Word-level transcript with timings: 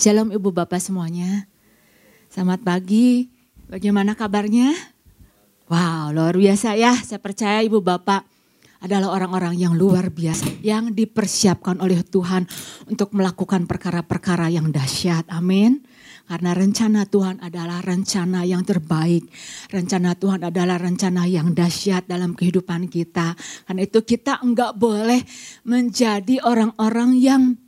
Shalom 0.00 0.32
Ibu 0.32 0.56
Bapak 0.56 0.80
semuanya. 0.80 1.44
Selamat 2.32 2.64
pagi. 2.64 3.28
Bagaimana 3.68 4.16
kabarnya? 4.16 4.72
Wow, 5.68 6.16
luar 6.16 6.40
biasa 6.40 6.72
ya. 6.72 6.96
Saya 6.96 7.20
percaya 7.20 7.60
Ibu 7.60 7.84
Bapak 7.84 8.24
adalah 8.80 9.12
orang-orang 9.12 9.60
yang 9.60 9.76
luar 9.76 10.08
biasa 10.08 10.64
yang 10.64 10.96
dipersiapkan 10.96 11.84
oleh 11.84 12.00
Tuhan 12.00 12.48
untuk 12.88 13.12
melakukan 13.12 13.68
perkara-perkara 13.68 14.48
yang 14.48 14.72
dahsyat. 14.72 15.28
Amin. 15.28 15.84
Karena 16.24 16.56
rencana 16.56 17.04
Tuhan 17.04 17.36
adalah 17.44 17.84
rencana 17.84 18.48
yang 18.48 18.64
terbaik. 18.64 19.28
Rencana 19.68 20.16
Tuhan 20.16 20.48
adalah 20.48 20.80
rencana 20.80 21.28
yang 21.28 21.52
dahsyat 21.52 22.08
dalam 22.08 22.32
kehidupan 22.32 22.88
kita. 22.88 23.36
Karena 23.68 23.84
itu 23.84 24.00
kita 24.00 24.40
enggak 24.40 24.80
boleh 24.80 25.20
menjadi 25.68 26.40
orang-orang 26.40 27.20
yang 27.20 27.60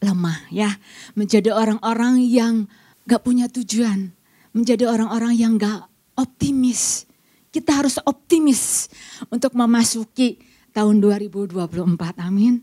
lemah 0.00 0.48
ya. 0.50 0.74
Menjadi 1.14 1.52
orang-orang 1.52 2.24
yang 2.24 2.66
gak 3.06 3.22
punya 3.22 3.46
tujuan. 3.46 4.10
Menjadi 4.56 4.88
orang-orang 4.90 5.36
yang 5.36 5.60
gak 5.60 5.86
optimis. 6.18 7.06
Kita 7.50 7.82
harus 7.82 8.00
optimis 8.02 8.88
untuk 9.30 9.54
memasuki 9.54 10.40
tahun 10.72 10.98
2024. 11.02 11.76
Amin. 12.22 12.62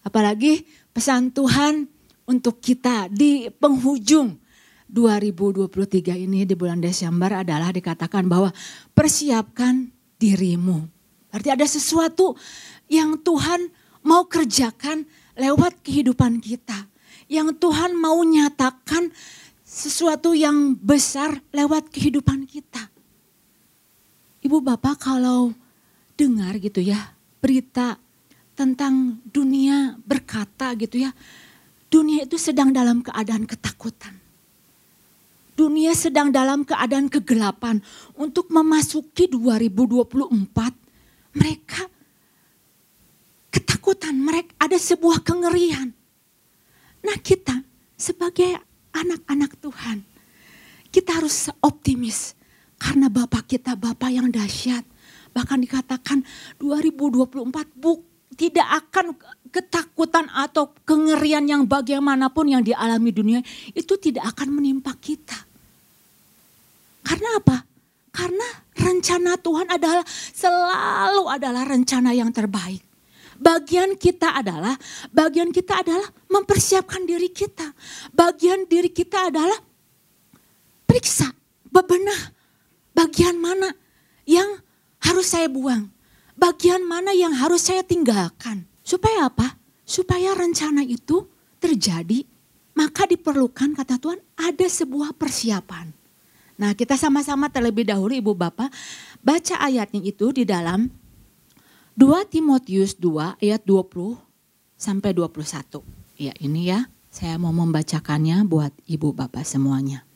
Apalagi 0.00 0.64
pesan 0.90 1.30
Tuhan 1.30 1.86
untuk 2.24 2.62
kita 2.62 3.10
di 3.10 3.50
penghujung 3.50 4.38
2023 4.90 6.26
ini 6.26 6.42
di 6.42 6.54
bulan 6.58 6.82
Desember 6.82 7.42
adalah 7.42 7.70
dikatakan 7.70 8.26
bahwa 8.26 8.50
persiapkan 8.94 9.90
dirimu. 10.18 10.82
Arti 11.30 11.48
ada 11.50 11.62
sesuatu 11.62 12.34
yang 12.90 13.18
Tuhan 13.22 13.70
mau 14.02 14.26
kerjakan 14.26 15.06
lewat 15.40 15.80
kehidupan 15.80 16.44
kita. 16.44 16.84
Yang 17.32 17.56
Tuhan 17.56 17.96
mau 17.96 18.20
nyatakan 18.20 19.08
sesuatu 19.64 20.36
yang 20.36 20.76
besar 20.76 21.40
lewat 21.56 21.88
kehidupan 21.88 22.44
kita. 22.44 22.92
Ibu 24.44 24.60
bapak 24.60 25.00
kalau 25.00 25.56
dengar 26.18 26.60
gitu 26.60 26.84
ya 26.84 27.16
berita 27.40 27.96
tentang 28.52 29.16
dunia 29.24 29.96
berkata 30.04 30.76
gitu 30.76 31.00
ya. 31.00 31.16
Dunia 31.88 32.28
itu 32.28 32.36
sedang 32.36 32.70
dalam 32.70 33.00
keadaan 33.00 33.48
ketakutan. 33.48 34.14
Dunia 35.56 35.92
sedang 35.92 36.32
dalam 36.32 36.62
keadaan 36.64 37.10
kegelapan. 37.10 37.82
Untuk 38.14 38.48
memasuki 38.48 39.26
2024 39.26 40.24
mereka 41.36 41.84
ketakutan, 43.60 44.16
mereka 44.16 44.56
ada 44.56 44.80
sebuah 44.80 45.20
kengerian. 45.20 45.92
Nah 47.04 47.16
kita 47.20 47.60
sebagai 47.94 48.56
anak-anak 48.96 49.60
Tuhan, 49.60 50.02
kita 50.90 51.20
harus 51.20 51.52
optimis 51.60 52.34
karena 52.80 53.12
Bapak 53.12 53.46
kita 53.52 53.76
Bapak 53.76 54.10
yang 54.10 54.32
dahsyat. 54.32 54.82
Bahkan 55.30 55.62
dikatakan 55.62 56.26
2024 56.58 57.46
buk 57.78 58.02
tidak 58.34 58.66
akan 58.66 59.14
ketakutan 59.52 60.26
atau 60.32 60.74
kengerian 60.82 61.46
yang 61.46 61.62
bagaimanapun 61.68 62.50
yang 62.50 62.62
dialami 62.64 63.14
dunia 63.14 63.40
itu 63.76 63.94
tidak 64.00 64.34
akan 64.34 64.58
menimpa 64.58 64.90
kita. 64.98 65.38
Karena 67.06 67.38
apa? 67.38 67.56
Karena 68.10 68.48
rencana 68.74 69.38
Tuhan 69.38 69.70
adalah 69.70 70.04
selalu 70.34 71.24
adalah 71.30 71.62
rencana 71.62 72.10
yang 72.10 72.34
terbaik. 72.34 72.89
Bagian 73.40 73.96
kita 73.96 74.36
adalah, 74.36 74.76
bagian 75.08 75.48
kita 75.48 75.80
adalah 75.80 76.04
mempersiapkan 76.28 77.08
diri 77.08 77.32
kita. 77.32 77.72
Bagian 78.12 78.68
diri 78.68 78.92
kita 78.92 79.32
adalah 79.32 79.56
periksa, 80.84 81.32
bebenah 81.72 82.36
bagian 82.92 83.40
mana 83.40 83.72
yang 84.28 84.60
harus 85.00 85.32
saya 85.32 85.48
buang. 85.48 85.88
Bagian 86.36 86.84
mana 86.84 87.16
yang 87.16 87.32
harus 87.32 87.64
saya 87.64 87.80
tinggalkan. 87.80 88.68
Supaya 88.84 89.32
apa? 89.32 89.56
Supaya 89.88 90.36
rencana 90.36 90.84
itu 90.84 91.24
terjadi. 91.56 92.28
Maka 92.76 93.08
diperlukan 93.08 93.72
kata 93.72 93.96
Tuhan 93.96 94.20
ada 94.36 94.66
sebuah 94.68 95.16
persiapan. 95.16 95.92
Nah 96.60 96.76
kita 96.76 97.00
sama-sama 97.00 97.48
terlebih 97.48 97.88
dahulu 97.88 98.12
ibu 98.12 98.36
bapak 98.36 98.68
baca 99.24 99.56
ayatnya 99.64 100.04
itu 100.04 100.28
di 100.28 100.44
dalam 100.44 100.92
2 101.98 102.06
Timotius 102.30 102.94
2 103.02 103.42
ayat 103.42 103.62
20 103.66 104.14
sampai 104.78 105.10
21. 105.10 105.82
Ya 106.22 106.30
ini 106.38 106.70
ya, 106.70 106.86
saya 107.10 107.34
mau 107.42 107.50
membacakannya 107.50 108.46
buat 108.46 108.70
ibu 108.86 109.10
bapak 109.10 109.42
semuanya. 109.42 110.06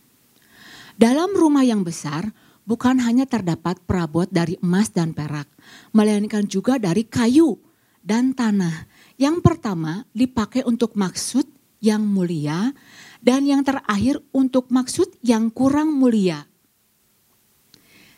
Dalam 0.95 1.35
rumah 1.35 1.67
yang 1.67 1.83
besar 1.83 2.31
bukan 2.63 3.03
hanya 3.03 3.27
terdapat 3.27 3.83
perabot 3.83 4.31
dari 4.31 4.55
emas 4.63 4.95
dan 4.95 5.11
perak, 5.11 5.51
melainkan 5.91 6.47
juga 6.47 6.79
dari 6.79 7.03
kayu 7.03 7.59
dan 8.07 8.39
tanah. 8.39 8.87
Yang 9.19 9.43
pertama 9.43 10.07
dipakai 10.15 10.63
untuk 10.63 10.95
maksud 10.95 11.51
yang 11.83 12.07
mulia 12.07 12.71
dan 13.19 13.51
yang 13.51 13.67
terakhir 13.67 14.23
untuk 14.31 14.71
maksud 14.71 15.11
yang 15.27 15.51
kurang 15.51 15.91
mulia. 15.91 16.47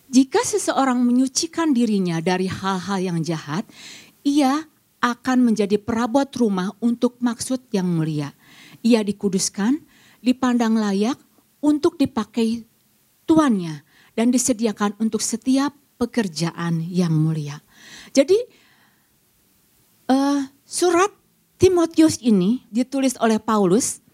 Jika 0.07 0.43
seseorang 0.47 1.03
menyucikan 1.03 1.75
dirinya 1.75 2.23
dari 2.23 2.47
hal-hal 2.47 2.99
yang 3.03 3.19
jahat, 3.27 3.67
ia 4.23 4.67
akan 5.03 5.53
menjadi 5.53 5.79
perabot 5.79 6.27
rumah 6.39 6.71
untuk 6.79 7.19
maksud 7.23 7.67
yang 7.75 7.87
mulia. 7.87 8.35
Ia 8.87 9.03
dikuduskan, 9.03 9.83
dipandang 10.23 10.79
layak 10.79 11.19
untuk 11.63 11.99
dipakai 11.99 12.63
tuannya 13.27 13.83
dan 14.15 14.31
disediakan 14.31 14.95
untuk 15.03 15.21
setiap 15.21 15.75
pekerjaan 15.99 16.81
yang 16.87 17.13
mulia. 17.13 17.61
Jadi 18.15 18.37
uh, 20.11 20.41
surat 20.63 21.11
Timotius 21.57 22.21
ini 22.21 22.63
ditulis 22.69 23.17
oleh 23.19 23.41
Paulus 23.41 24.05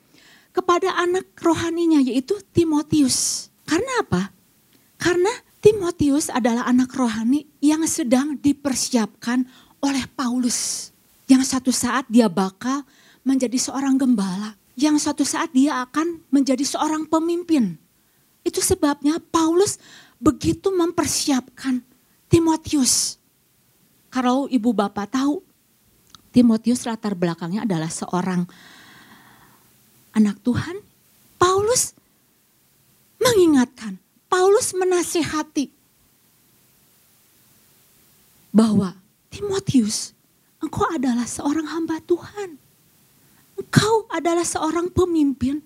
kepada 0.54 0.94
anak 0.94 1.32
rohaninya 1.41 1.98
yaitu 1.98 2.38
Timotius. 2.54 3.50
Karena 3.66 4.04
apa? 4.04 4.22
Karena 5.00 5.32
Timotius 5.62 6.27
adalah 6.27 6.67
anak 6.67 6.91
rohani 6.91 7.47
yang 7.62 7.87
sedang 7.87 8.34
dipersiapkan 8.34 9.47
oleh 9.78 10.11
Paulus. 10.11 10.91
Yang 11.31 11.55
satu 11.55 11.71
saat 11.71 12.11
dia 12.11 12.27
bakal 12.27 12.83
menjadi 13.23 13.55
seorang 13.55 13.95
gembala. 13.95 14.59
Yang 14.75 15.06
satu 15.06 15.23
saat 15.23 15.55
dia 15.55 15.78
akan 15.87 16.19
menjadi 16.34 16.67
seorang 16.67 17.06
pemimpin. 17.06 17.78
Itu 18.43 18.59
sebabnya 18.59 19.23
Paulus 19.23 19.78
begitu 20.19 20.75
mempersiapkan 20.75 21.79
Timotius. 22.27 23.23
Kalau 24.11 24.50
ibu 24.50 24.75
bapak 24.75 25.15
tahu, 25.15 25.47
Timotius 26.34 26.91
latar 26.91 27.15
belakangnya 27.15 27.62
adalah 27.62 27.87
seorang 27.87 28.50
anak 30.11 30.43
Tuhan. 30.43 30.83
Paulus 31.39 31.94
mengingatkan, 33.23 34.03
Paulus 34.32 34.72
menasihati 34.72 35.69
bahwa 38.48 38.97
Timotius, 39.28 40.16
engkau 40.56 40.88
adalah 40.88 41.28
seorang 41.28 41.69
hamba 41.69 42.00
Tuhan. 42.00 42.56
Engkau 43.60 44.09
adalah 44.09 44.41
seorang 44.41 44.88
pemimpin 44.88 45.60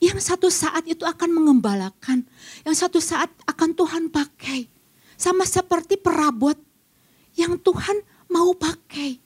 yang 0.00 0.16
satu 0.16 0.48
saat 0.48 0.88
itu 0.88 1.04
akan 1.04 1.28
mengembalakan, 1.28 2.24
yang 2.64 2.72
satu 2.72 3.04
saat 3.04 3.28
akan 3.44 3.76
Tuhan 3.76 4.08
pakai. 4.08 4.64
Sama 5.20 5.44
seperti 5.44 6.00
perabot 6.00 6.56
yang 7.36 7.60
Tuhan 7.60 8.00
mau 8.32 8.56
pakai. 8.56 9.20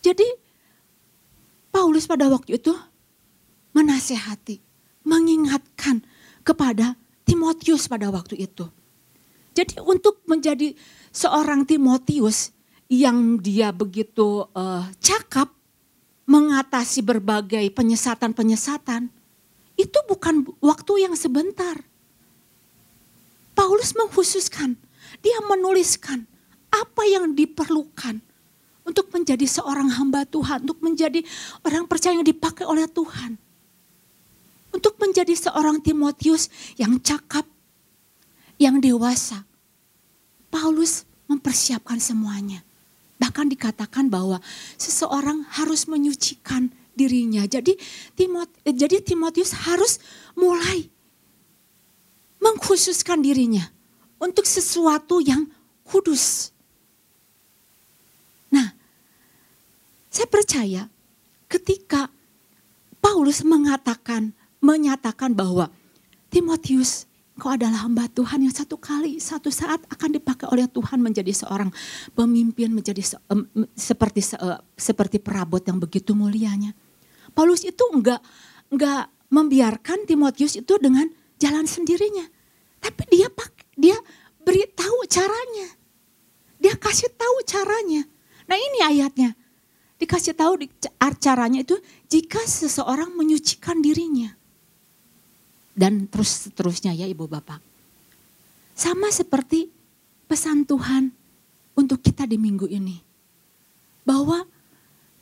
Jadi 0.00 0.24
Paulus 1.68 2.08
pada 2.08 2.32
waktu 2.32 2.56
itu 2.56 2.72
menasehati, 3.76 4.56
mengingatkan 5.04 6.00
kepada 6.48 6.96
Timotius 7.28 7.84
pada 7.84 8.08
waktu 8.08 8.48
itu. 8.48 8.64
Jadi 9.52 9.76
untuk 9.84 10.24
menjadi 10.24 10.72
seorang 11.12 11.68
Timotius 11.68 12.56
yang 12.88 13.36
dia 13.36 13.68
begitu 13.68 14.48
uh, 14.56 14.88
cakap 14.96 15.52
mengatasi 16.24 17.04
berbagai 17.04 17.68
penyesatan-penyesatan, 17.76 19.12
itu 19.76 19.98
bukan 20.08 20.48
waktu 20.64 21.04
yang 21.04 21.12
sebentar. 21.12 21.76
Paulus 23.52 23.92
mengkhususkan, 23.92 24.78
dia 25.20 25.38
menuliskan 25.44 26.24
apa 26.72 27.02
yang 27.04 27.32
diperlukan 27.36 28.20
untuk 28.88 29.12
menjadi 29.12 29.44
seorang 29.44 29.88
hamba 30.00 30.24
Tuhan, 30.24 30.64
untuk 30.64 30.80
menjadi 30.80 31.20
orang 31.64 31.84
percaya 31.84 32.16
yang 32.16 32.24
dipakai 32.24 32.64
oleh 32.64 32.88
Tuhan 32.88 33.47
untuk 34.78 34.94
menjadi 35.02 35.34
seorang 35.34 35.82
Timotius 35.82 36.46
yang 36.78 37.02
cakap, 37.02 37.42
yang 38.62 38.78
dewasa. 38.78 39.42
Paulus 40.54 41.02
mempersiapkan 41.26 41.98
semuanya. 41.98 42.62
Bahkan 43.18 43.50
dikatakan 43.50 44.06
bahwa 44.06 44.38
seseorang 44.78 45.42
harus 45.58 45.90
menyucikan 45.90 46.70
dirinya. 46.94 47.42
Jadi 47.42 47.74
Timot, 48.14 48.46
eh, 48.62 48.70
jadi 48.70 49.02
Timotius 49.02 49.50
harus 49.66 49.98
mulai 50.38 50.86
mengkhususkan 52.38 53.18
dirinya 53.18 53.66
untuk 54.22 54.46
sesuatu 54.46 55.18
yang 55.18 55.50
kudus. 55.82 56.54
Nah, 58.54 58.70
saya 60.06 60.30
percaya 60.30 60.86
ketika 61.50 62.06
Paulus 63.02 63.42
mengatakan, 63.42 64.37
menyatakan 64.58 65.34
bahwa 65.34 65.70
Timotius, 66.28 67.08
kau 67.38 67.54
adalah 67.54 67.86
hamba 67.86 68.10
Tuhan 68.10 68.44
yang 68.44 68.54
satu 68.54 68.76
kali, 68.76 69.22
satu 69.22 69.48
saat 69.48 69.80
akan 69.88 70.18
dipakai 70.18 70.50
oleh 70.50 70.66
Tuhan 70.68 71.00
menjadi 71.00 71.30
seorang 71.32 71.70
pemimpin, 72.12 72.74
menjadi 72.74 73.00
se, 73.00 73.16
um, 73.30 73.46
seperti 73.72 74.20
se, 74.20 74.36
uh, 74.36 74.60
seperti 74.74 75.22
perabot 75.22 75.62
yang 75.62 75.78
begitu 75.80 76.12
mulianya. 76.12 76.74
Paulus 77.32 77.62
itu 77.62 77.80
enggak 77.94 78.20
enggak 78.68 79.08
membiarkan 79.30 80.04
Timotius 80.04 80.58
itu 80.58 80.74
dengan 80.80 81.06
jalan 81.38 81.64
sendirinya. 81.64 82.26
Tapi 82.82 83.02
dia 83.10 83.28
dia 83.78 83.96
beritahu 84.42 85.06
caranya. 85.06 85.68
Dia 86.58 86.74
kasih 86.74 87.12
tahu 87.14 87.36
caranya. 87.46 88.02
Nah 88.50 88.58
ini 88.58 88.78
ayatnya. 88.82 89.38
Dikasih 89.98 90.38
tahu 90.38 90.62
caranya 91.18 91.66
itu 91.66 91.74
jika 92.06 92.38
seseorang 92.46 93.18
menyucikan 93.18 93.82
dirinya. 93.82 94.37
Dan 95.78 96.10
terus 96.10 96.50
seterusnya 96.50 96.90
ya 96.90 97.06
ibu 97.06 97.30
bapak. 97.30 97.62
Sama 98.74 99.14
seperti 99.14 99.70
pesan 100.26 100.66
Tuhan 100.66 101.14
untuk 101.78 102.02
kita 102.02 102.26
di 102.26 102.34
minggu 102.34 102.66
ini. 102.66 102.98
Bahwa 104.02 104.42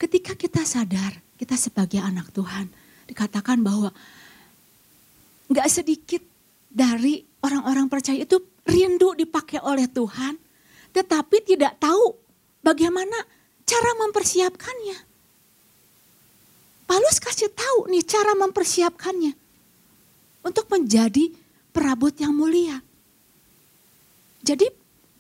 ketika 0.00 0.32
kita 0.32 0.64
sadar 0.64 1.20
kita 1.36 1.60
sebagai 1.60 2.00
anak 2.00 2.32
Tuhan 2.32 2.72
dikatakan 3.04 3.60
bahwa 3.60 3.92
nggak 5.52 5.68
sedikit 5.68 6.24
dari 6.72 7.20
orang-orang 7.44 7.92
percaya 7.92 8.24
itu 8.24 8.40
rindu 8.64 9.12
dipakai 9.12 9.60
oleh 9.60 9.84
Tuhan, 9.86 10.40
tetapi 10.96 11.36
tidak 11.44 11.76
tahu 11.76 12.16
bagaimana 12.64 13.14
cara 13.68 13.90
mempersiapkannya. 14.00 14.98
Paulus 16.88 17.20
kasih 17.20 17.52
tahu 17.52 17.92
nih 17.92 18.02
cara 18.08 18.32
mempersiapkannya 18.32 19.45
untuk 20.46 20.70
menjadi 20.70 21.34
perabot 21.74 22.14
yang 22.14 22.30
mulia. 22.30 22.78
Jadi 24.46 24.70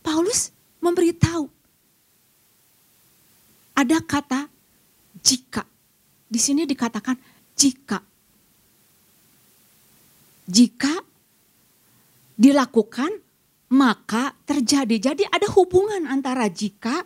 Paulus 0.06 0.54
memberitahu 0.78 1.50
ada 3.74 3.98
kata 3.98 4.46
jika. 5.18 5.66
Di 6.30 6.38
sini 6.38 6.62
dikatakan 6.62 7.18
jika. 7.58 7.98
Jika 10.46 10.94
dilakukan 12.38 13.10
maka 13.74 14.30
terjadi. 14.46 15.10
Jadi 15.10 15.26
ada 15.26 15.50
hubungan 15.58 16.06
antara 16.06 16.46
jika, 16.46 17.02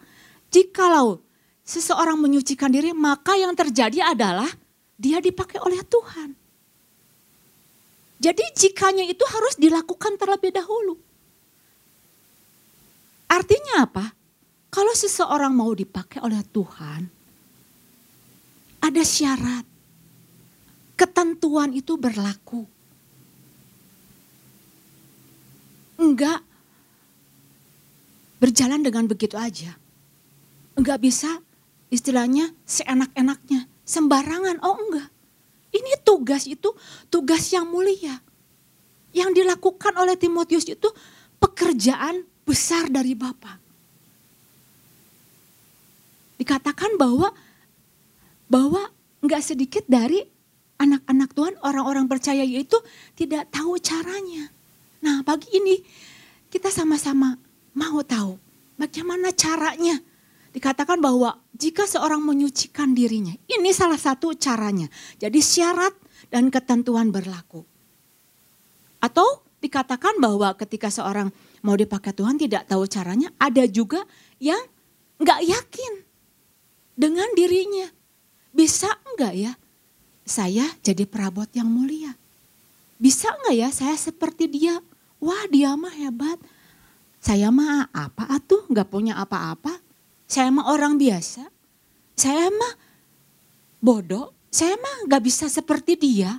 jikalau 0.53 1.25
seseorang 1.65 2.21
menyucikan 2.21 2.69
diri 2.69 2.93
maka 2.93 3.33
yang 3.39 3.57
terjadi 3.57 4.13
adalah 4.13 4.49
dia 5.01 5.25
dipakai 5.25 5.57
oleh 5.65 5.81
Tuhan. 5.81 6.40
Jadi 8.21 8.45
jikanya 8.53 9.09
itu 9.09 9.25
harus 9.25 9.57
dilakukan 9.57 10.21
terlebih 10.21 10.53
dahulu. 10.53 11.01
Artinya 13.33 13.89
apa? 13.89 14.13
Kalau 14.69 14.93
seseorang 14.93 15.57
mau 15.57 15.73
dipakai 15.73 16.21
oleh 16.21 16.45
Tuhan, 16.53 17.09
ada 18.85 19.03
syarat. 19.03 19.65
Ketentuan 21.01 21.73
itu 21.73 21.97
berlaku. 21.97 22.69
Enggak 25.97 26.45
berjalan 28.37 28.85
dengan 28.85 29.09
begitu 29.09 29.41
aja. 29.41 29.81
Enggak 30.77 31.01
bisa 31.01 31.41
istilahnya 31.89 32.53
seenak-enaknya, 32.69 33.65
sembarangan. 33.89 34.61
Oh 34.61 34.77
enggak. 34.77 35.09
Ini 35.71 36.03
tugas 36.03 36.51
itu 36.51 36.75
tugas 37.07 37.47
yang 37.55 37.67
mulia. 37.67 38.19
Yang 39.11 39.43
dilakukan 39.43 39.95
oleh 39.99 40.15
Timotius 40.15 40.67
itu 40.67 40.87
pekerjaan 41.39 42.27
besar 42.47 42.91
dari 42.91 43.15
Bapak. 43.15 43.59
Dikatakan 46.39 46.95
bahwa 46.99 47.31
bahwa 48.51 48.91
nggak 49.23 49.43
sedikit 49.45 49.85
dari 49.87 50.25
anak-anak 50.81 51.31
Tuhan, 51.37 51.55
orang-orang 51.61 52.09
percaya 52.09 52.43
itu 52.43 52.81
tidak 53.15 53.53
tahu 53.53 53.77
caranya. 53.79 54.49
Nah 55.05 55.21
pagi 55.23 55.53
ini 55.53 55.79
kita 56.51 56.73
sama-sama 56.73 57.37
mau 57.77 58.01
tahu 58.03 58.41
bagaimana 58.81 59.31
caranya. 59.37 60.01
Dikatakan 60.51 60.99
bahwa 60.99 61.39
jika 61.55 61.87
seorang 61.87 62.19
menyucikan 62.27 62.91
dirinya, 62.91 63.35
ini 63.47 63.71
salah 63.71 63.99
satu 63.99 64.35
caranya. 64.35 64.91
Jadi 65.23 65.39
syarat 65.39 65.95
dan 66.27 66.51
ketentuan 66.51 67.15
berlaku. 67.15 67.63
Atau 68.99 69.47
dikatakan 69.63 70.19
bahwa 70.19 70.51
ketika 70.59 70.91
seorang 70.91 71.31
mau 71.63 71.79
dipakai 71.79 72.11
Tuhan 72.11 72.35
tidak 72.35 72.67
tahu 72.67 72.85
caranya, 72.91 73.31
ada 73.39 73.63
juga 73.71 74.03
yang 74.43 74.61
nggak 75.23 75.41
yakin 75.47 75.93
dengan 76.99 77.29
dirinya. 77.39 77.87
Bisa 78.51 78.91
enggak 79.15 79.35
ya 79.39 79.53
saya 80.27 80.67
jadi 80.83 81.07
perabot 81.07 81.47
yang 81.55 81.71
mulia? 81.71 82.13
Bisa 82.99 83.31
enggak 83.41 83.57
ya 83.57 83.69
saya 83.71 83.97
seperti 83.97 84.51
dia? 84.51 84.83
Wah 85.23 85.47
dia 85.47 85.73
mah 85.79 85.95
hebat. 85.95 86.37
Saya 87.21 87.53
mah 87.53 87.89
apa 87.93 88.27
atuh 88.29 88.67
enggak 88.67 88.89
punya 88.89 89.17
apa-apa. 89.17 89.79
Saya 90.31 90.55
mah 90.55 90.71
orang 90.71 90.95
biasa. 90.95 91.43
Saya 92.15 92.55
mah 92.55 92.75
bodoh. 93.83 94.31
Saya 94.47 94.79
mah 94.79 95.11
enggak 95.11 95.27
bisa 95.27 95.51
seperti 95.51 95.99
dia. 95.99 96.31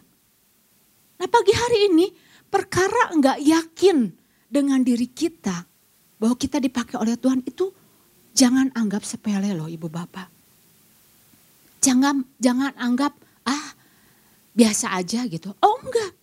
Nah 1.19 1.27
pagi 1.27 1.51
hari 1.51 1.91
ini 1.91 2.07
perkara 2.47 3.11
enggak 3.11 3.43
yakin 3.43 4.07
dengan 4.47 4.79
diri 4.79 5.11
kita. 5.11 5.67
Bahwa 6.15 6.39
kita 6.39 6.63
dipakai 6.63 6.95
oleh 7.03 7.19
Tuhan 7.19 7.43
itu 7.43 7.67
jangan 8.31 8.71
anggap 8.71 9.03
sepele 9.03 9.51
loh 9.51 9.67
ibu 9.67 9.91
bapak. 9.91 10.31
Jangan 11.83 12.23
jangan 12.39 12.71
anggap 12.79 13.11
ah 13.43 13.75
biasa 14.55 14.95
aja 14.95 15.27
gitu. 15.27 15.51
Oh 15.59 15.75
enggak. 15.83 16.15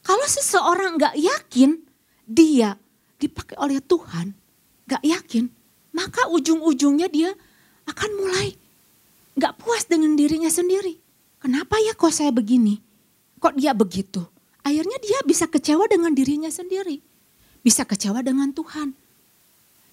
Kalau 0.00 0.24
seseorang 0.24 0.96
enggak 0.96 1.20
yakin 1.20 1.84
dia 2.24 2.80
dipakai 3.20 3.60
oleh 3.60 3.84
Tuhan, 3.84 4.32
enggak 4.88 5.04
yakin, 5.04 5.44
maka 5.90 6.30
ujung-ujungnya 6.30 7.10
dia 7.10 7.30
akan 7.86 8.10
mulai 8.18 8.54
enggak 9.34 9.56
puas 9.56 9.86
dengan 9.88 10.14
dirinya 10.14 10.50
sendiri. 10.52 11.00
Kenapa 11.40 11.80
ya 11.80 11.96
kok 11.96 12.12
saya 12.12 12.28
begini? 12.28 12.76
Kok 13.40 13.56
dia 13.56 13.72
begitu? 13.72 14.20
Akhirnya 14.60 15.00
dia 15.00 15.24
bisa 15.24 15.48
kecewa 15.48 15.88
dengan 15.88 16.12
dirinya 16.12 16.52
sendiri. 16.52 17.00
Bisa 17.64 17.88
kecewa 17.88 18.20
dengan 18.20 18.52
Tuhan. 18.52 18.92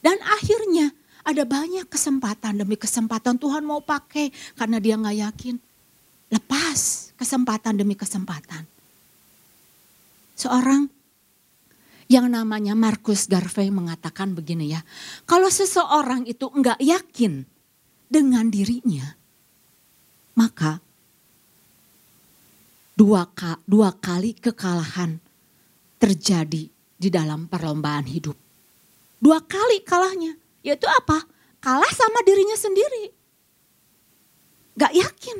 Dan 0.04 0.20
akhirnya 0.20 0.92
ada 1.24 1.44
banyak 1.48 1.88
kesempatan 1.88 2.60
demi 2.60 2.76
kesempatan 2.76 3.40
Tuhan 3.40 3.64
mau 3.64 3.80
pakai 3.80 4.32
karena 4.60 4.80
dia 4.84 5.00
nggak 5.00 5.18
yakin. 5.24 5.56
Lepas 6.28 7.12
kesempatan 7.16 7.80
demi 7.80 7.96
kesempatan. 7.96 8.68
Seorang 10.36 10.92
yang 12.08 12.32
namanya 12.32 12.72
Markus 12.74 13.28
Garvey 13.28 13.68
mengatakan 13.72 14.32
begini 14.32 14.72
ya. 14.72 14.82
Kalau 15.28 15.52
seseorang 15.52 16.24
itu 16.28 16.48
nggak 16.48 16.80
yakin 16.80 17.44
dengan 18.08 18.48
dirinya, 18.48 19.16
maka 20.40 20.80
dua, 22.96 23.28
dua 23.68 23.92
kali 24.00 24.34
kekalahan 24.40 25.20
terjadi 26.00 26.72
di 26.98 27.10
dalam 27.14 27.46
perlombaan 27.46 28.10
hidup. 28.10 28.36
Dua 29.22 29.44
kali 29.44 29.86
kalahnya. 29.86 30.34
Yaitu 30.66 30.90
apa? 30.90 31.24
Kalah 31.62 31.94
sama 31.94 32.22
dirinya 32.26 32.58
sendiri. 32.58 33.14
Gak 34.78 34.94
yakin. 34.94 35.38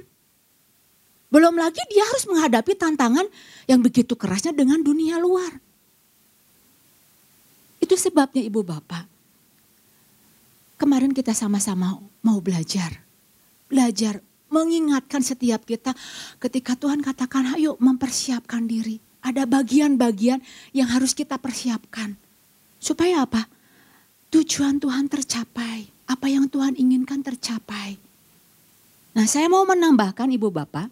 Belum 1.28 1.54
lagi 1.60 1.84
dia 1.92 2.08
harus 2.08 2.24
menghadapi 2.26 2.74
tantangan 2.80 3.28
yang 3.68 3.84
begitu 3.84 4.16
kerasnya 4.16 4.56
dengan 4.56 4.80
dunia 4.80 5.20
luar. 5.20 5.60
Itu 7.88 7.96
sebabnya 7.96 8.44
ibu 8.44 8.68
bapak. 8.68 9.08
Kemarin 10.76 11.16
kita 11.16 11.32
sama-sama 11.32 12.04
mau 12.20 12.44
belajar. 12.44 13.00
Belajar 13.72 14.20
mengingatkan 14.52 15.24
setiap 15.24 15.64
kita 15.64 15.96
ketika 16.44 16.76
Tuhan 16.76 17.00
katakan 17.00 17.56
ayo 17.56 17.80
mempersiapkan 17.80 18.68
diri. 18.68 19.00
Ada 19.24 19.48
bagian-bagian 19.48 20.44
yang 20.76 20.92
harus 20.92 21.16
kita 21.16 21.40
persiapkan. 21.40 22.20
Supaya 22.76 23.24
apa? 23.24 23.48
tujuan 24.28 24.84
Tuhan 24.84 25.08
tercapai, 25.08 25.88
apa 26.04 26.28
yang 26.28 26.52
Tuhan 26.52 26.76
inginkan 26.76 27.24
tercapai. 27.24 27.96
Nah, 29.16 29.24
saya 29.24 29.48
mau 29.48 29.64
menambahkan 29.64 30.28
Ibu 30.28 30.52
Bapak, 30.52 30.92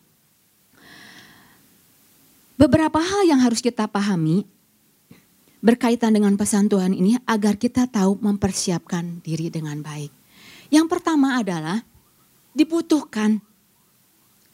Beberapa 2.55 3.03
hal 3.03 3.27
yang 3.27 3.43
harus 3.43 3.59
kita 3.59 3.83
pahami 3.83 4.47
berkaitan 5.65 6.13
dengan 6.13 6.37
pesan 6.37 6.69
Tuhan 6.69 6.93
ini 6.93 7.17
agar 7.25 7.57
kita 7.57 7.89
tahu 7.89 8.21
mempersiapkan 8.21 9.25
diri 9.25 9.49
dengan 9.49 9.81
baik. 9.81 10.13
Yang 10.69 10.85
pertama 10.93 11.41
adalah 11.41 11.81
dibutuhkan 12.53 13.41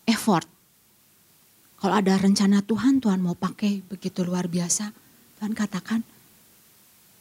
effort. 0.08 0.48
Kalau 1.75 2.00
ada 2.00 2.15
rencana 2.15 2.63
Tuhan, 2.63 3.03
Tuhan 3.03 3.20
mau 3.20 3.36
pakai 3.36 3.84
begitu 3.84 4.24
luar 4.24 4.48
biasa. 4.48 4.96
Tuhan 5.36 5.51
katakan 5.51 6.00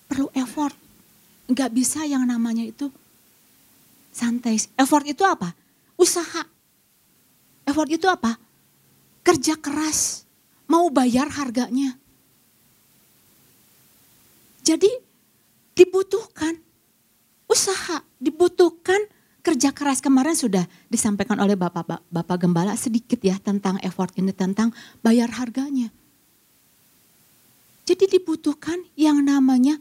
perlu 0.07 0.31
effort. 0.39 0.79
Enggak 1.51 1.75
bisa 1.75 2.07
yang 2.07 2.23
namanya 2.23 2.63
itu 2.63 2.95
santai. 4.15 4.55
Effort 4.79 5.03
itu 5.03 5.27
apa? 5.27 5.51
Usaha. 5.99 6.47
Effort 7.67 7.91
itu 7.91 8.07
apa? 8.07 8.39
Kerja 9.27 9.59
keras 9.59 10.23
mau 10.71 10.87
bayar 10.95 11.27
harganya. 11.35 11.99
Jadi 14.61 14.91
dibutuhkan 15.75 16.57
usaha, 17.49 18.05
dibutuhkan 18.21 19.01
kerja 19.41 19.73
keras. 19.73 20.05
Kemarin 20.05 20.37
sudah 20.37 20.65
disampaikan 20.93 21.41
oleh 21.41 21.57
Bapak 21.57 22.05
Bapak 22.09 22.37
Gembala 22.41 22.77
sedikit 22.77 23.19
ya 23.21 23.41
tentang 23.41 23.81
effort 23.81 24.13
ini 24.21 24.31
tentang 24.37 24.71
bayar 25.01 25.33
harganya. 25.33 25.89
Jadi 27.89 28.21
dibutuhkan 28.21 28.87
yang 28.95 29.25
namanya 29.25 29.81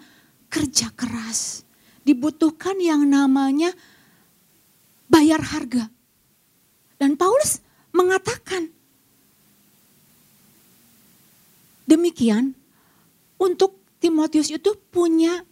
kerja 0.50 0.90
keras. 0.96 1.62
Dibutuhkan 2.02 2.80
yang 2.82 3.06
namanya 3.06 3.70
bayar 5.06 5.44
harga. 5.46 5.92
Dan 6.98 7.14
Paulus 7.20 7.62
mengatakan 7.94 8.80
Demikian 11.90 12.54
untuk 13.42 13.79
Timotius 14.00 14.48
itu 14.48 14.72
punya 14.90 15.44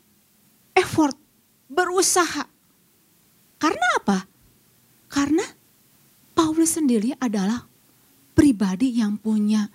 effort, 0.71 1.19
berusaha. 1.67 2.47
Karena 3.59 3.87
apa? 3.99 4.23
Karena 5.11 5.43
Paulus 6.31 6.79
sendiri 6.79 7.11
adalah 7.19 7.67
pribadi 8.31 8.95
yang 8.95 9.19
punya 9.19 9.67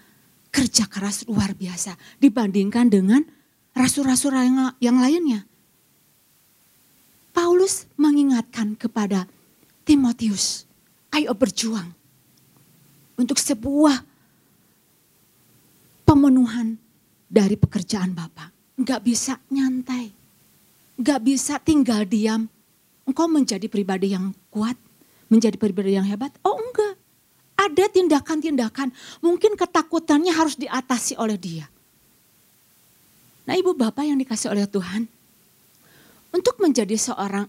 kerja 0.52 0.86
keras 0.86 1.24
luar 1.28 1.52
biasa 1.56 1.96
dibandingkan 2.20 2.88
dengan 2.88 3.20
rasul-rasul 3.76 4.32
yang, 4.36 4.72
yang 4.78 4.96
lainnya. 5.00 5.44
Paulus 7.32 7.88
mengingatkan 7.96 8.76
kepada 8.76 9.24
Timotius, 9.82 10.68
ayo 11.10 11.32
berjuang 11.32 11.90
untuk 13.16 13.40
sebuah 13.40 14.04
pemenuhan 16.04 16.76
dari 17.26 17.56
pekerjaan 17.56 18.12
Bapak. 18.12 18.61
Enggak 18.76 19.04
bisa 19.04 19.36
nyantai. 19.52 20.12
Enggak 20.96 21.20
bisa 21.24 21.60
tinggal 21.60 22.08
diam. 22.08 22.48
Engkau 23.02 23.26
menjadi 23.26 23.66
pribadi 23.66 24.14
yang 24.14 24.30
kuat, 24.48 24.78
menjadi 25.26 25.58
pribadi 25.58 25.98
yang 25.98 26.06
hebat. 26.06 26.32
Oh 26.46 26.56
enggak. 26.56 26.94
Ada 27.58 27.86
tindakan-tindakan, 27.94 28.90
mungkin 29.22 29.54
ketakutannya 29.54 30.34
harus 30.34 30.58
diatasi 30.58 31.14
oleh 31.14 31.38
dia. 31.38 31.66
Nah 33.46 33.54
ibu 33.54 33.74
bapak 33.74 34.02
yang 34.06 34.18
dikasih 34.18 34.50
oleh 34.50 34.66
Tuhan, 34.66 35.06
untuk 36.32 36.58
menjadi 36.58 36.96
seorang, 36.96 37.46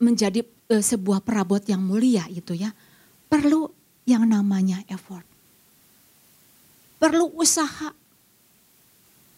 menjadi 0.00 0.42
e, 0.42 0.74
sebuah 0.80 1.20
perabot 1.20 1.60
yang 1.68 1.84
mulia 1.84 2.24
itu 2.32 2.56
ya, 2.56 2.72
perlu 3.28 3.68
yang 4.08 4.24
namanya 4.24 4.82
effort. 4.88 5.26
Perlu 6.96 7.28
usaha, 7.36 7.92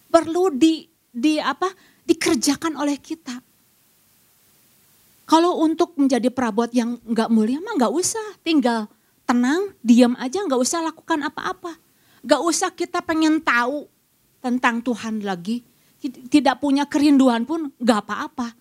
perlu 0.09 0.53
di 0.55 0.94
di 1.15 1.39
apa 1.39 1.71
dikerjakan 2.03 2.75
oleh 2.75 2.99
kita. 2.99 3.39
Kalau 5.25 5.63
untuk 5.63 5.97
menjadi 5.97 6.29
perabot 6.29 6.69
yang 6.69 7.01
nggak 7.01 7.33
mulia 7.33 7.63
mah 7.63 7.79
nggak 7.81 7.95
usah, 7.95 8.37
tinggal 8.45 8.91
tenang, 9.25 9.73
diam 9.81 10.13
aja, 10.21 10.45
nggak 10.45 10.61
usah 10.61 10.85
lakukan 10.85 11.25
apa-apa, 11.25 11.81
nggak 12.21 12.43
usah 12.45 12.69
kita 12.75 13.01
pengen 13.01 13.41
tahu 13.41 13.89
tentang 14.45 14.85
Tuhan 14.85 15.25
lagi, 15.25 15.65
tidak 16.29 16.61
punya 16.61 16.85
kerinduan 16.85 17.49
pun 17.49 17.73
nggak 17.81 18.05
apa-apa. 18.05 18.53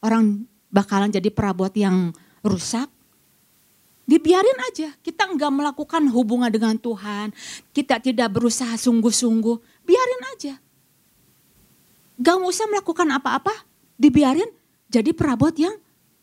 Orang 0.00 0.48
bakalan 0.72 1.12
jadi 1.12 1.28
perabot 1.28 1.68
yang 1.76 2.16
rusak, 2.40 2.88
dibiarin 4.08 4.56
aja. 4.72 4.96
Kita 5.04 5.28
nggak 5.28 5.52
melakukan 5.52 6.08
hubungan 6.08 6.48
dengan 6.48 6.80
Tuhan, 6.80 7.36
kita 7.76 8.00
tidak 8.00 8.32
berusaha 8.32 8.72
sungguh-sungguh, 8.80 9.84
biarin 9.84 10.22
aja. 10.32 10.56
Gak 12.20 12.36
usah 12.36 12.68
melakukan 12.68 13.08
apa-apa, 13.16 13.52
dibiarin 13.96 14.48
jadi 14.92 15.16
perabot 15.16 15.52
yang 15.56 15.72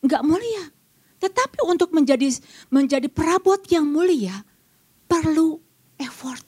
gak 0.06 0.22
mulia. 0.22 0.70
Tetapi 1.18 1.66
untuk 1.66 1.90
menjadi 1.98 2.30
menjadi 2.70 3.10
perabot 3.10 3.58
yang 3.74 3.90
mulia 3.90 4.46
perlu 5.10 5.58
effort, 5.98 6.46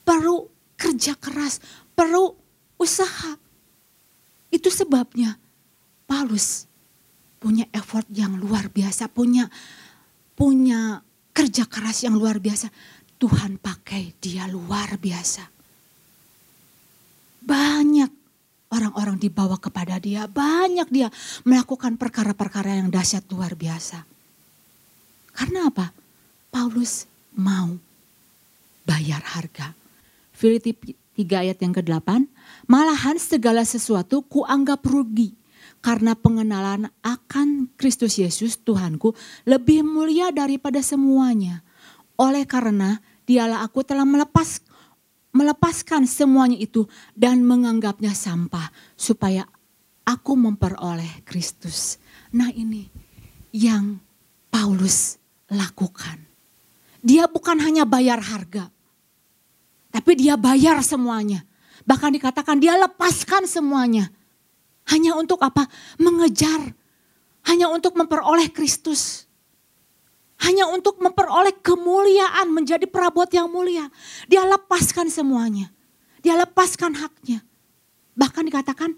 perlu 0.00 0.48
kerja 0.80 1.12
keras, 1.20 1.60
perlu 1.92 2.32
usaha. 2.80 3.36
Itu 4.48 4.72
sebabnya 4.72 5.36
Paulus 6.08 6.64
punya 7.36 7.68
effort 7.76 8.08
yang 8.08 8.40
luar 8.40 8.72
biasa, 8.72 9.12
punya 9.12 9.52
punya 10.32 11.04
kerja 11.36 11.68
keras 11.68 12.08
yang 12.08 12.16
luar 12.16 12.40
biasa. 12.40 12.72
Tuhan 13.18 13.60
pakai 13.60 14.16
dia 14.22 14.48
luar 14.48 14.96
biasa. 14.96 15.44
Banyak 17.44 18.17
orang-orang 18.78 19.18
dibawa 19.18 19.58
kepada 19.58 19.98
dia. 19.98 20.30
Banyak 20.30 20.88
dia 20.88 21.10
melakukan 21.42 21.98
perkara-perkara 21.98 22.78
yang 22.78 22.88
dahsyat 22.88 23.26
luar 23.28 23.58
biasa. 23.58 24.06
Karena 25.34 25.66
apa? 25.66 25.90
Paulus 26.48 27.10
mau 27.34 27.74
bayar 28.86 29.20
harga. 29.36 29.74
Filipi 30.32 30.74
3 31.18 31.42
ayat 31.42 31.58
yang 31.58 31.74
ke-8, 31.74 32.30
malahan 32.70 33.18
segala 33.18 33.66
sesuatu 33.66 34.22
kuanggap 34.22 34.86
rugi 34.86 35.34
karena 35.82 36.14
pengenalan 36.14 36.90
akan 37.02 37.70
Kristus 37.74 38.18
Yesus 38.18 38.58
Tuhanku 38.58 39.14
lebih 39.46 39.82
mulia 39.82 40.30
daripada 40.30 40.78
semuanya. 40.82 41.62
Oleh 42.18 42.46
karena 42.46 42.98
dialah 43.26 43.62
aku 43.66 43.82
telah 43.86 44.06
melepas 44.06 44.62
melepaskan 45.38 46.10
semuanya 46.10 46.58
itu 46.58 46.90
dan 47.14 47.46
menganggapnya 47.46 48.10
sampah 48.10 48.74
supaya 48.98 49.46
aku 50.02 50.34
memperoleh 50.34 51.22
Kristus. 51.22 52.02
Nah 52.34 52.50
ini 52.50 52.90
yang 53.54 54.02
Paulus 54.50 55.22
lakukan. 55.46 56.26
Dia 56.98 57.30
bukan 57.30 57.62
hanya 57.62 57.86
bayar 57.86 58.18
harga, 58.18 58.66
tapi 59.94 60.18
dia 60.18 60.34
bayar 60.34 60.82
semuanya. 60.82 61.46
Bahkan 61.86 62.10
dikatakan 62.18 62.58
dia 62.58 62.74
lepaskan 62.74 63.46
semuanya. 63.46 64.10
Hanya 64.90 65.14
untuk 65.14 65.40
apa? 65.44 65.68
Mengejar. 66.00 66.74
Hanya 67.46 67.70
untuk 67.70 67.94
memperoleh 67.94 68.50
Kristus. 68.50 69.27
Hanya 70.38 70.70
untuk 70.70 71.02
memperoleh 71.02 71.54
kemuliaan 71.58 72.54
menjadi 72.54 72.86
perabot 72.86 73.26
yang 73.26 73.50
mulia. 73.50 73.90
Dia 74.30 74.46
lepaskan 74.46 75.10
semuanya. 75.10 75.70
Dia 76.22 76.38
lepaskan 76.38 76.94
haknya. 76.94 77.42
Bahkan 78.14 78.46
dikatakan 78.46 78.94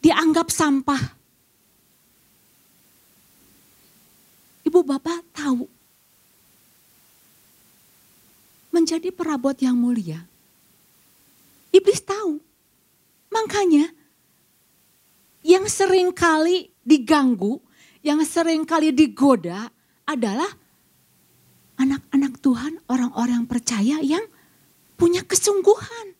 dianggap 0.00 0.48
sampah. 0.48 1.00
Ibu 4.64 4.80
bapak 4.84 5.20
tahu. 5.36 5.64
Menjadi 8.72 9.12
perabot 9.12 9.56
yang 9.60 9.76
mulia. 9.76 10.24
Iblis 11.72 12.00
tahu. 12.04 12.40
Makanya 13.28 13.92
yang 15.44 15.68
sering 15.68 16.12
kali 16.12 16.72
diganggu, 16.84 17.60
yang 18.00 18.20
sering 18.24 18.64
kali 18.64 18.92
digoda, 18.92 19.72
adalah 20.08 20.48
anak-anak 21.76 22.40
Tuhan, 22.40 22.80
orang-orang 22.88 23.44
percaya 23.44 24.00
yang 24.00 24.24
punya 24.96 25.20
kesungguhan. 25.20 26.16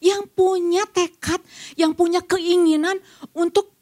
Yang 0.00 0.32
punya 0.32 0.88
tekad, 0.88 1.44
yang 1.76 1.92
punya 1.92 2.24
keinginan 2.24 3.00
untuk 3.36 3.72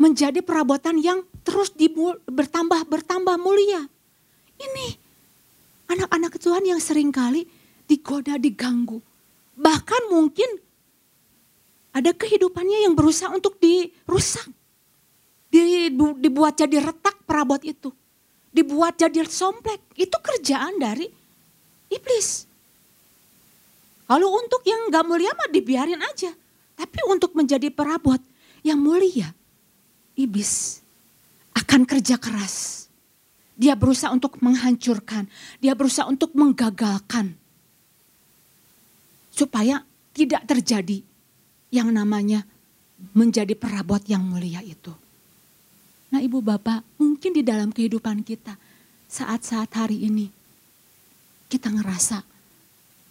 menjadi 0.00 0.40
perabotan 0.40 0.96
yang 1.00 1.20
terus 1.44 1.72
bertambah-bertambah 2.28 3.36
mulia. 3.36 3.84
Ini 4.56 4.86
anak-anak 5.92 6.40
Tuhan 6.40 6.64
yang 6.64 6.80
sering 6.80 7.12
kali 7.12 7.44
digoda, 7.84 8.40
diganggu. 8.40 9.04
Bahkan 9.58 10.08
mungkin 10.08 10.48
ada 11.92 12.14
kehidupannya 12.16 12.88
yang 12.88 12.96
berusaha 12.96 13.28
untuk 13.28 13.60
dirusak. 13.60 14.48
Dibuat 15.52 16.56
jadi 16.56 16.88
retak 16.88 17.20
perabot 17.28 17.60
itu 17.64 17.92
dibuat 18.58 18.98
jadi 18.98 19.22
somplek. 19.22 19.78
Itu 19.94 20.18
kerjaan 20.18 20.82
dari 20.82 21.06
iblis. 21.94 22.50
Kalau 24.10 24.34
untuk 24.34 24.66
yang 24.66 24.90
gak 24.90 25.06
mulia 25.06 25.30
mah 25.38 25.46
dibiarin 25.46 26.02
aja. 26.02 26.34
Tapi 26.78 26.98
untuk 27.10 27.34
menjadi 27.34 27.74
perabot 27.74 28.22
yang 28.62 28.78
mulia, 28.78 29.34
iblis 30.14 30.78
akan 31.54 31.82
kerja 31.82 32.18
keras. 32.18 32.86
Dia 33.58 33.74
berusaha 33.74 34.14
untuk 34.14 34.38
menghancurkan, 34.38 35.26
dia 35.58 35.74
berusaha 35.74 36.06
untuk 36.06 36.30
menggagalkan. 36.38 37.34
Supaya 39.34 39.82
tidak 40.14 40.46
terjadi 40.46 41.02
yang 41.74 41.90
namanya 41.90 42.46
menjadi 43.14 43.58
perabot 43.58 43.98
yang 44.06 44.22
mulia 44.22 44.62
itu. 44.62 44.94
Nah 46.08 46.20
ibu 46.24 46.40
bapak 46.40 46.84
mungkin 46.96 47.36
di 47.36 47.42
dalam 47.44 47.68
kehidupan 47.68 48.24
kita 48.24 48.56
saat-saat 49.08 49.68
hari 49.76 50.08
ini 50.08 50.28
kita 51.48 51.72
ngerasa 51.72 52.20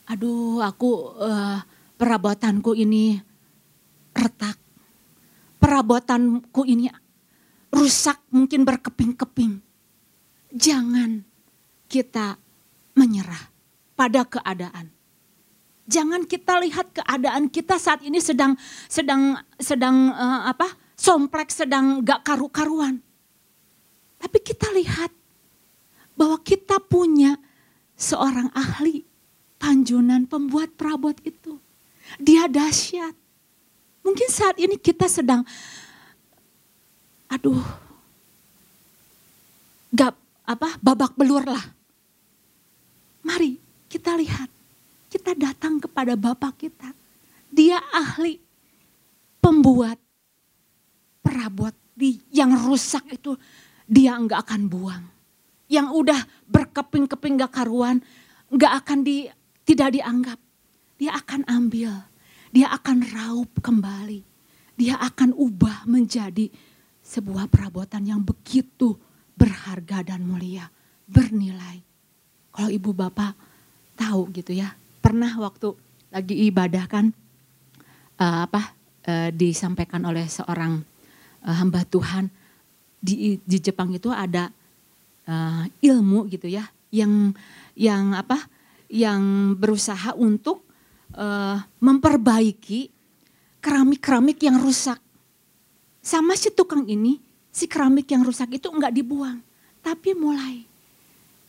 aduh 0.08 0.64
aku 0.64 1.18
uh, 1.20 1.60
perabotanku 1.98 2.78
ini 2.78 3.18
retak. 4.14 4.58
Perabotanku 5.58 6.64
ini 6.70 6.88
rusak 7.74 8.22
mungkin 8.30 8.64
berkeping-keping. 8.64 9.60
Jangan 10.54 11.26
kita 11.90 12.38
menyerah 12.94 13.52
pada 13.98 14.24
keadaan. 14.24 14.94
Jangan 15.88 16.28
kita 16.30 16.62
lihat 16.62 16.94
keadaan 16.94 17.50
kita 17.50 17.80
saat 17.82 18.04
ini 18.06 18.22
sedang 18.22 18.54
sedang 18.88 19.42
sedang 19.58 20.14
uh, 20.14 20.48
apa? 20.52 20.87
Sompleks 20.98 21.62
sedang 21.62 22.02
gak 22.02 22.26
karu-karuan. 22.26 23.00
Tapi 24.18 24.42
kita 24.42 24.74
lihat 24.74 25.14
bahwa 26.18 26.42
kita 26.42 26.82
punya 26.82 27.38
seorang 27.94 28.50
ahli 28.58 29.06
panjunan 29.62 30.26
pembuat 30.26 30.74
perabot 30.74 31.14
itu. 31.22 31.62
Dia 32.18 32.50
dahsyat. 32.50 33.14
Mungkin 34.02 34.30
saat 34.34 34.58
ini 34.58 34.80
kita 34.82 35.06
sedang, 35.06 35.46
aduh, 37.30 37.62
gak 39.94 40.18
apa 40.48 40.82
babak 40.82 41.14
belur 41.14 41.46
lah. 41.46 41.66
Mari 43.22 43.60
kita 43.92 44.16
lihat, 44.16 44.50
kita 45.12 45.36
datang 45.36 45.84
kepada 45.84 46.16
Bapak 46.16 46.56
kita. 46.56 46.90
Dia 47.52 47.84
ahli 47.92 48.40
pembuat 49.44 50.00
rusak 52.58 53.06
itu 53.14 53.38
dia 53.86 54.18
enggak 54.18 54.46
akan 54.48 54.68
buang. 54.68 55.04
Yang 55.68 55.88
udah 55.94 56.20
berkeping-keping 56.48 57.44
gak 57.44 57.60
karuan, 57.60 58.00
enggak 58.48 58.84
akan 58.84 59.04
di 59.04 59.28
tidak 59.68 59.94
dianggap. 59.94 60.40
Dia 60.98 61.14
akan 61.14 61.44
ambil 61.46 61.92
dia 62.52 62.72
akan 62.72 63.04
raup 63.14 63.52
kembali. 63.60 64.24
Dia 64.78 64.98
akan 65.02 65.34
ubah 65.34 65.90
menjadi 65.90 66.50
sebuah 67.02 67.50
perabotan 67.50 68.06
yang 68.06 68.22
begitu 68.22 68.94
berharga 69.34 70.06
dan 70.06 70.26
mulia, 70.26 70.70
bernilai. 71.10 71.82
Kalau 72.54 72.70
ibu 72.70 72.92
bapak 72.94 73.34
tahu 73.98 74.30
gitu 74.34 74.54
ya, 74.54 74.74
pernah 75.02 75.34
waktu 75.38 75.74
lagi 76.14 76.36
ibadah 76.50 76.86
kan 76.86 77.06
uh, 78.22 78.46
apa 78.46 78.74
uh, 79.10 79.30
disampaikan 79.34 80.06
oleh 80.06 80.26
seorang 80.30 80.82
uh, 81.46 81.56
hamba 81.58 81.84
Tuhan 81.86 82.30
di 83.08 83.40
di 83.40 83.58
Jepang 83.64 83.96
itu 83.96 84.12
ada 84.12 84.52
uh, 85.32 85.64
ilmu 85.80 86.28
gitu 86.28 86.52
ya 86.52 86.68
yang 86.92 87.32
yang 87.80 88.12
apa 88.12 88.36
yang 88.92 89.56
berusaha 89.56 90.12
untuk 90.20 90.68
uh, 91.16 91.60
memperbaiki 91.80 92.92
keramik-keramik 93.64 94.40
yang 94.44 94.60
rusak. 94.60 95.00
Sama 96.00 96.40
si 96.40 96.48
tukang 96.56 96.88
ini, 96.88 97.20
si 97.52 97.68
keramik 97.68 98.08
yang 98.08 98.24
rusak 98.24 98.56
itu 98.56 98.72
enggak 98.72 98.96
dibuang. 98.96 99.44
Tapi 99.84 100.16
mulai, 100.16 100.64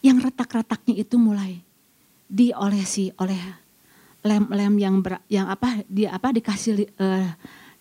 yang 0.03 0.19
retak-retaknya 0.19 0.99
itu 0.99 1.15
mulai 1.15 1.63
diolesi 2.27 3.15
oleh 3.23 3.39
lem-lem 4.27 4.75
yang 4.83 4.99
ber, 4.99 5.23
yang 5.31 5.47
apa 5.47 5.87
dia 5.87 6.11
apa 6.11 6.35
dikasih 6.35 6.91
uh, 6.99 7.31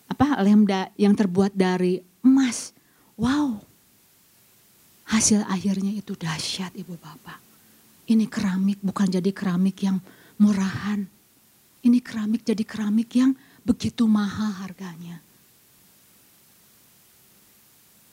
apa 0.08 0.26
lem 0.46 0.62
da, 0.64 0.86
yang 0.94 1.18
terbuat 1.18 1.50
dari 1.52 1.98
emas. 2.22 2.70
Wow. 3.18 3.67
Hasil 5.08 5.44
akhirnya 5.48 5.92
itu 5.92 6.12
dahsyat 6.12 6.76
Ibu 6.76 6.94
Bapak. 7.00 7.40
Ini 8.08 8.28
keramik 8.28 8.80
bukan 8.84 9.08
jadi 9.08 9.30
keramik 9.32 9.80
yang 9.84 10.00
murahan 10.40 11.08
ini 11.88 12.02
keramik 12.02 12.42
jadi 12.42 12.64
keramik 12.66 13.14
yang 13.14 13.32
begitu 13.62 14.04
mahal 14.10 14.50
harganya. 14.60 15.22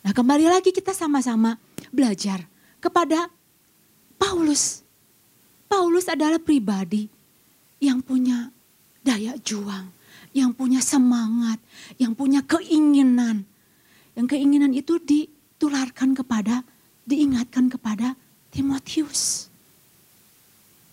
Nah 0.05 0.13
kembali 0.13 0.45
lagi 0.45 0.69
kita 0.69 0.93
sama-sama 0.93 1.57
belajar 1.89 2.45
kepada 2.77 3.25
Paulus. 4.21 4.85
Paulus 5.65 6.05
adalah 6.05 6.37
pribadi 6.37 7.09
yang 7.81 8.05
punya 8.05 8.53
daya 9.01 9.33
juang, 9.41 9.89
yang 10.37 10.53
punya 10.53 10.77
semangat, 10.77 11.57
yang 11.97 12.13
punya 12.13 12.45
keinginan. 12.45 13.49
Yang 14.13 14.37
keinginan 14.37 14.71
itu 14.77 15.01
ditularkan 15.01 16.13
kepada, 16.13 16.61
diingatkan 17.05 17.69
kepada 17.69 18.17
Timotius. 18.49 19.47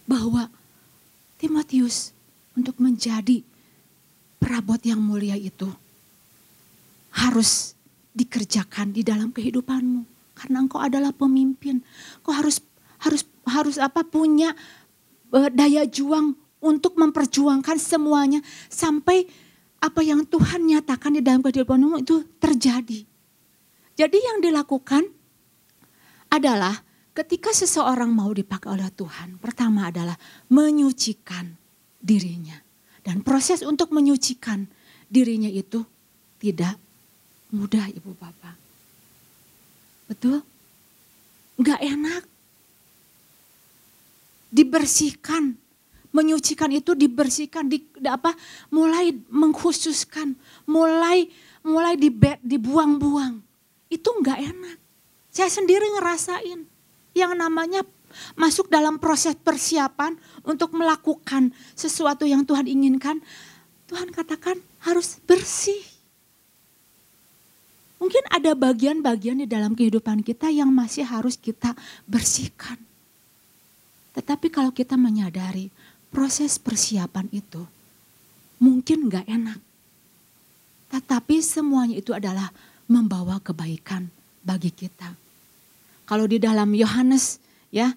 Bahwa 0.05 0.49
Timotius 1.41 2.13
untuk 2.55 2.77
menjadi 2.79 3.43
perabot 4.39 4.79
yang 4.85 5.01
mulia 5.01 5.35
itu 5.35 5.67
harus 7.13 7.77
dikerjakan 8.13 8.93
di 8.93 9.01
dalam 9.05 9.33
kehidupanmu 9.33 10.05
karena 10.37 10.59
engkau 10.65 10.81
adalah 10.81 11.13
pemimpin. 11.13 11.81
Kau 12.21 12.33
harus 12.35 12.61
harus 13.01 13.23
harus 13.49 13.77
apa 13.81 14.05
punya 14.07 14.55
uh, 15.33 15.49
daya 15.51 15.87
juang 15.89 16.37
untuk 16.63 16.95
memperjuangkan 16.95 17.79
semuanya 17.79 18.39
sampai 18.71 19.27
apa 19.83 19.99
yang 20.03 20.23
Tuhan 20.23 20.63
nyatakan 20.63 21.19
di 21.19 21.23
dalam 21.23 21.43
kehidupanmu 21.43 22.07
itu 22.07 22.23
terjadi. 22.39 23.03
Jadi 23.99 24.19
yang 24.19 24.39
dilakukan 24.39 25.11
adalah 26.33 26.73
ketika 27.13 27.53
seseorang 27.53 28.09
mau 28.09 28.33
dipakai 28.33 28.73
oleh 28.73 28.89
Tuhan, 28.89 29.37
pertama 29.37 29.93
adalah 29.93 30.17
menyucikan 30.49 31.53
dirinya. 32.01 32.57
Dan 33.03 33.21
proses 33.21 33.61
untuk 33.61 33.93
menyucikan 33.93 34.65
dirinya 35.13 35.51
itu 35.51 35.85
tidak 36.41 36.81
mudah 37.53 37.93
ibu 37.93 38.17
bapak. 38.17 38.57
Betul? 40.09 40.41
Enggak 41.61 41.81
enak. 41.85 42.23
Dibersihkan. 44.49 45.61
Menyucikan 46.13 46.69
itu 46.69 46.93
dibersihkan, 46.93 47.73
di, 47.73 47.89
apa, 48.05 48.37
mulai 48.69 49.17
mengkhususkan, 49.33 50.37
mulai 50.69 51.25
mulai 51.65 51.97
dibuang-buang. 52.45 53.41
Itu 53.89 54.13
enggak 54.21 54.39
enak. 54.45 54.82
Saya 55.33 55.49
sendiri 55.49 55.89
ngerasain 55.97 56.69
yang 57.17 57.33
namanya 57.33 57.89
masuk 58.37 58.69
dalam 58.69 59.01
proses 59.01 59.33
persiapan 59.33 60.21
untuk 60.45 60.77
melakukan 60.77 61.57
sesuatu 61.73 62.29
yang 62.29 62.45
Tuhan 62.45 62.69
inginkan, 62.69 63.25
Tuhan 63.89 64.13
katakan 64.13 64.61
harus 64.85 65.17
bersih. 65.25 65.81
Mungkin 67.97 68.29
ada 68.29 68.53
bagian-bagian 68.53 69.41
di 69.41 69.49
dalam 69.49 69.73
kehidupan 69.73 70.21
kita 70.21 70.53
yang 70.53 70.69
masih 70.69 71.09
harus 71.09 71.41
kita 71.41 71.73
bersihkan. 72.05 72.77
Tetapi 74.13 74.53
kalau 74.53 74.69
kita 74.69 75.01
menyadari 75.01 75.73
proses 76.13 76.61
persiapan 76.61 77.33
itu 77.33 77.65
mungkin 78.61 79.09
gak 79.09 79.25
enak. 79.25 79.57
Tetapi 80.93 81.41
semuanya 81.41 81.97
itu 81.97 82.13
adalah 82.13 82.53
membawa 82.85 83.41
kebaikan 83.41 84.13
bagi 84.45 84.69
kita. 84.69 85.22
Kalau 86.05 86.27
di 86.27 86.43
dalam 86.43 86.73
Yohanes 86.75 87.39
ya 87.73 87.95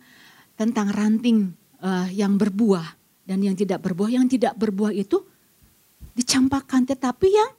tentang 0.56 0.90
ranting 0.92 1.52
uh, 1.84 2.08
yang 2.10 2.40
berbuah 2.40 2.96
dan 3.28 3.42
yang 3.42 3.58
tidak 3.58 3.84
berbuah. 3.84 4.10
Yang 4.14 4.40
tidak 4.40 4.54
berbuah 4.56 4.94
itu 4.96 5.22
dicampakkan, 6.16 6.88
tetapi 6.88 7.28
yang 7.28 7.52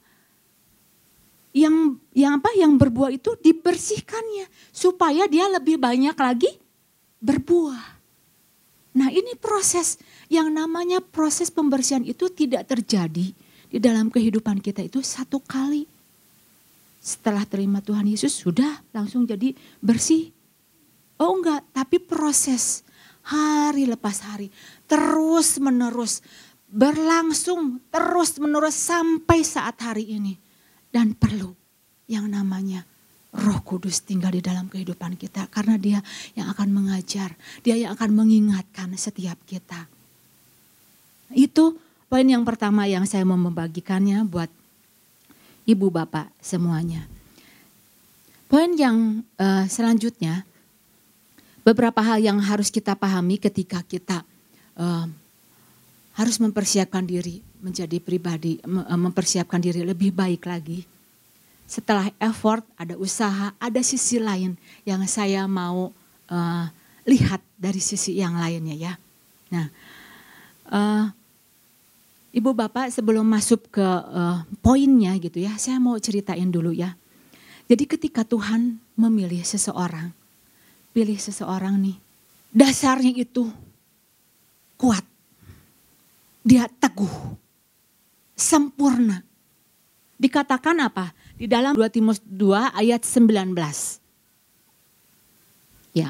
yang 1.57 1.75
yang 2.13 2.31
apa 2.37 2.53
yang 2.53 2.77
berbuah 2.77 3.13
itu 3.13 3.33
dibersihkannya 3.39 4.45
supaya 4.69 5.25
dia 5.25 5.49
lebih 5.49 5.77
banyak 5.81 6.13
lagi 6.13 6.51
berbuah. 7.17 7.97
Nah, 8.97 9.13
ini 9.13 9.37
proses 9.37 10.01
yang 10.25 10.49
namanya 10.49 11.01
proses 11.01 11.53
pembersihan 11.53 12.01
itu 12.01 12.33
tidak 12.33 12.65
terjadi 12.65 13.29
di 13.67 13.77
dalam 13.77 14.09
kehidupan 14.09 14.57
kita 14.57 14.81
itu 14.81 15.05
satu 15.05 15.37
kali. 15.37 15.85
Setelah 16.97 17.45
terima 17.45 17.77
Tuhan 17.79 18.09
Yesus 18.09 18.33
sudah 18.33 18.81
langsung 18.91 19.29
jadi 19.29 19.53
bersih 19.79 20.33
Oh 21.17 21.37
enggak, 21.37 21.65
tapi 21.73 21.97
proses 21.97 22.85
hari 23.27 23.89
lepas 23.89 24.23
hari 24.23 24.47
terus 24.87 25.59
menerus 25.59 26.23
berlangsung 26.67 27.79
terus 27.91 28.37
menerus 28.39 28.75
sampai 28.75 29.41
saat 29.41 29.79
hari 29.81 30.17
ini. 30.17 30.35
Dan 30.87 31.13
perlu 31.13 31.51
yang 32.07 32.31
namanya 32.31 32.87
roh 33.35 33.59
kudus 33.61 34.01
tinggal 34.01 34.31
di 34.31 34.41
dalam 34.41 34.71
kehidupan 34.71 35.19
kita. 35.19 35.51
Karena 35.51 35.75
dia 35.75 35.99
yang 36.33 36.47
akan 36.51 36.69
mengajar, 36.71 37.35
dia 37.61 37.75
yang 37.75 37.93
akan 37.93 38.15
mengingatkan 38.15 38.95
setiap 38.95 39.37
kita. 39.43 39.85
Itu 41.35 41.75
poin 42.07 42.23
yang 42.23 42.47
pertama 42.47 42.87
yang 42.87 43.03
saya 43.03 43.27
mau 43.27 43.35
membagikannya 43.35 44.23
buat 44.23 44.47
ibu 45.67 45.87
bapak 45.91 46.31
semuanya. 46.39 47.03
Poin 48.47 48.71
yang 48.79 49.27
uh, 49.35 49.67
selanjutnya, 49.67 50.46
beberapa 51.67 51.99
hal 51.99 52.23
yang 52.23 52.39
harus 52.39 52.71
kita 52.71 52.95
pahami 52.95 53.35
ketika 53.35 53.83
kita 53.83 54.23
uh, 54.79 55.03
harus 56.15 56.39
mempersiapkan 56.39 57.03
diri 57.03 57.43
menjadi 57.59 57.99
pribadi, 57.99 58.63
mempersiapkan 58.95 59.59
diri 59.59 59.83
lebih 59.83 60.15
baik 60.15 60.47
lagi. 60.47 60.87
Setelah 61.67 62.07
effort, 62.23 62.63
ada 62.79 62.95
usaha, 62.95 63.51
ada 63.59 63.81
sisi 63.83 64.15
lain 64.15 64.55
yang 64.87 65.03
saya 65.03 65.43
mau 65.51 65.91
uh, 66.31 66.65
lihat 67.03 67.43
dari 67.59 67.83
sisi 67.83 68.15
yang 68.15 68.39
lainnya 68.39 68.75
ya. 68.79 68.93
Nah, 69.51 69.67
uh, 70.71 71.05
Ibu 72.31 72.55
Bapak 72.55 72.95
sebelum 72.95 73.27
masuk 73.27 73.67
ke 73.67 73.83
uh, 73.83 74.47
poinnya 74.63 75.11
gitu 75.19 75.43
ya, 75.43 75.59
saya 75.59 75.75
mau 75.83 75.99
ceritain 75.99 76.47
dulu 76.47 76.71
ya. 76.71 76.95
Jadi 77.67 77.83
ketika 77.83 78.23
Tuhan 78.23 78.79
memilih 78.95 79.43
seseorang, 79.43 80.15
pilih 80.97 81.21
seseorang 81.21 81.77
nih, 81.77 81.93
dasarnya 82.49 83.13
itu 83.21 83.45
kuat. 84.81 85.05
Dia 86.41 86.65
teguh, 86.65 87.37
sempurna. 88.33 89.21
Dikatakan 90.17 90.81
apa? 90.81 91.13
Di 91.37 91.45
dalam 91.45 91.77
2 91.77 91.85
Timotius 91.93 92.25
2 92.25 92.73
ayat 92.73 93.05
19. 93.05 93.53
Ya. 95.93 96.09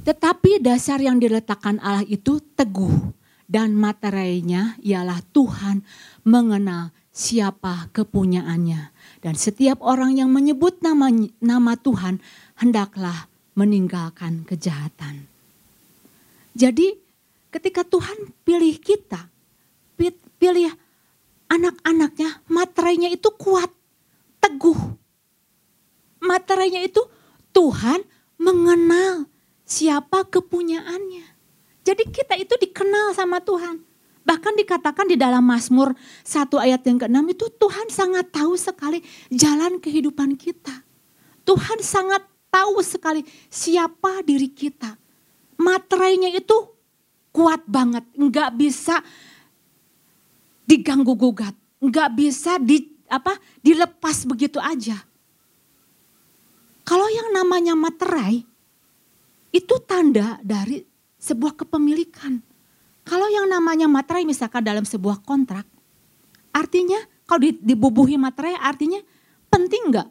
Tetapi 0.00 0.64
dasar 0.64 0.96
yang 1.04 1.20
diletakkan 1.20 1.76
Allah 1.84 2.08
itu 2.08 2.40
teguh 2.56 3.12
dan 3.44 3.76
materainya 3.76 4.80
ialah 4.80 5.20
Tuhan 5.36 5.84
mengenal 6.24 6.96
siapa 7.12 7.92
kepunyaannya. 7.92 8.96
Dan 9.20 9.36
setiap 9.36 9.84
orang 9.84 10.16
yang 10.16 10.32
menyebut 10.32 10.80
nama, 10.80 11.12
nama 11.44 11.76
Tuhan 11.76 12.24
hendaklah 12.56 13.28
meninggalkan 13.54 14.46
kejahatan. 14.46 15.26
Jadi 16.54 16.94
ketika 17.50 17.86
Tuhan 17.86 18.34
pilih 18.46 18.76
kita, 18.78 19.30
pilih 20.40 20.72
anak-anaknya, 21.50 22.40
materainya 22.46 23.10
itu 23.10 23.28
kuat, 23.34 23.68
teguh. 24.38 24.78
Materainya 26.22 26.84
itu 26.86 27.02
Tuhan 27.50 28.06
mengenal 28.38 29.26
siapa 29.66 30.24
kepunyaannya. 30.30 31.26
Jadi 31.82 32.02
kita 32.08 32.38
itu 32.38 32.54
dikenal 32.54 33.16
sama 33.18 33.42
Tuhan. 33.42 33.82
Bahkan 34.20 34.54
dikatakan 34.62 35.10
di 35.10 35.16
dalam 35.18 35.42
Mazmur 35.42 35.96
satu 36.22 36.60
ayat 36.60 36.84
yang 36.86 37.00
ke-6 37.00 37.18
itu 37.34 37.46
Tuhan 37.56 37.88
sangat 37.88 38.30
tahu 38.30 38.54
sekali 38.54 39.02
jalan 39.32 39.80
kehidupan 39.80 40.38
kita. 40.38 40.86
Tuhan 41.42 41.82
sangat 41.82 42.29
tahu 42.50 42.82
sekali 42.82 43.22
siapa 43.48 44.20
diri 44.26 44.50
kita. 44.50 44.98
Materainya 45.56 46.34
itu 46.34 46.56
kuat 47.30 47.62
banget, 47.64 48.02
nggak 48.18 48.50
bisa 48.58 48.98
diganggu 50.66 51.14
gugat, 51.14 51.54
nggak 51.78 52.10
bisa 52.14 52.58
di 52.58 52.90
apa 53.10 53.38
dilepas 53.62 54.26
begitu 54.26 54.58
aja. 54.58 54.98
Kalau 56.86 57.06
yang 57.06 57.30
namanya 57.30 57.78
materai 57.78 58.42
itu 59.50 59.74
tanda 59.86 60.38
dari 60.42 60.82
sebuah 61.18 61.54
kepemilikan. 61.58 62.42
Kalau 63.06 63.26
yang 63.26 63.50
namanya 63.50 63.90
materai 63.90 64.22
misalkan 64.22 64.62
dalam 64.62 64.86
sebuah 64.86 65.22
kontrak, 65.26 65.66
artinya 66.54 66.98
kalau 67.26 67.46
dibubuhi 67.46 68.14
materai 68.18 68.54
artinya 68.58 69.02
penting 69.50 69.90
nggak? 69.90 70.08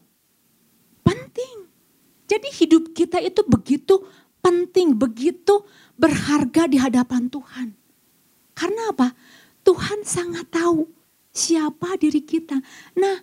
Jadi 2.39 2.55
hidup 2.55 2.95
kita 2.95 3.19
itu 3.19 3.43
begitu 3.43 3.99
penting, 4.39 4.95
begitu 4.95 5.59
berharga 5.99 6.71
di 6.71 6.79
hadapan 6.79 7.27
Tuhan. 7.27 7.75
Karena 8.55 8.95
apa? 8.95 9.11
Tuhan 9.67 10.07
sangat 10.07 10.47
tahu 10.47 10.87
siapa 11.35 11.99
diri 11.99 12.23
kita. 12.23 12.55
Nah, 12.95 13.19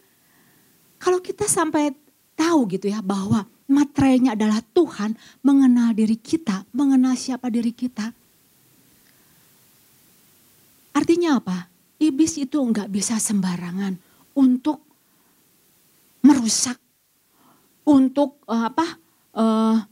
kalau 1.01 1.25
kita 1.25 1.49
sampai 1.49 1.97
tahu 2.37 2.69
gitu 2.77 2.93
ya 2.93 3.01
bahwa 3.01 3.49
materainya 3.65 4.37
adalah 4.37 4.61
Tuhan 4.77 5.17
mengenal 5.41 5.97
diri 5.97 6.21
kita, 6.21 6.69
mengenal 6.77 7.17
siapa 7.17 7.49
diri 7.49 7.73
kita. 7.73 8.13
Artinya 10.93 11.41
apa? 11.41 11.73
Iblis 11.97 12.37
itu 12.37 12.61
enggak 12.61 12.93
bisa 12.93 13.17
sembarangan 13.17 13.97
untuk 14.37 14.85
merusak, 16.21 16.77
untuk 17.89 18.45
uh, 18.45 18.69
apa? 18.69 19.06
Uh, 19.37 19.85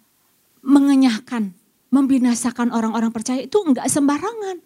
mengenyahkan, 0.64 1.52
membinasakan 1.92 2.72
orang-orang 2.72 3.12
percaya 3.12 3.44
itu 3.44 3.60
enggak 3.60 3.84
sembarangan. 3.92 4.56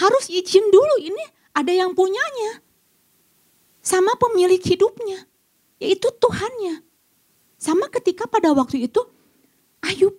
Harus 0.00 0.32
izin 0.32 0.72
dulu 0.72 0.96
ini 1.04 1.20
ada 1.52 1.68
yang 1.68 1.92
punyanya. 1.92 2.64
Sama 3.84 4.16
pemilik 4.16 4.62
hidupnya, 4.64 5.28
yaitu 5.76 6.08
Tuhannya. 6.16 6.80
Sama 7.60 7.92
ketika 7.92 8.24
pada 8.24 8.50
waktu 8.56 8.88
itu 8.88 9.04
Ayub 9.84 10.16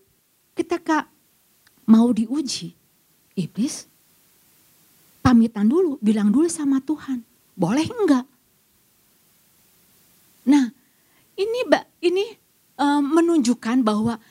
ketika 0.53 1.09
mau 1.89 2.13
diuji, 2.13 2.77
iblis 3.33 3.89
pamitan 5.23 5.65
dulu, 5.65 5.97
bilang 6.03 6.29
dulu 6.29 6.51
sama 6.51 6.83
Tuhan, 6.83 7.23
boleh 7.55 7.87
enggak? 7.87 8.25
Nah, 10.43 10.67
ini 11.39 11.59
ini 12.03 12.25
menunjukkan 13.33 13.81
bahwa 13.81 14.21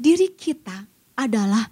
diri 0.00 0.32
kita 0.32 0.88
adalah 1.12 1.68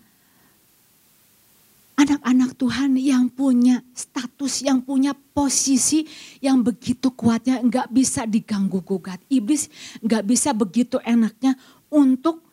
anak-anak 1.96 2.52
Tuhan 2.60 3.00
yang 3.00 3.32
punya 3.32 3.80
status, 3.96 4.60
yang 4.60 4.84
punya 4.84 5.16
posisi 5.32 6.04
yang 6.44 6.60
begitu 6.60 7.08
kuatnya, 7.16 7.64
nggak 7.64 7.88
bisa 7.88 8.28
diganggu 8.28 8.84
gugat. 8.84 9.24
Iblis 9.32 9.72
nggak 10.04 10.28
bisa 10.28 10.52
begitu 10.52 11.00
enaknya 11.00 11.56
untuk 11.88 12.44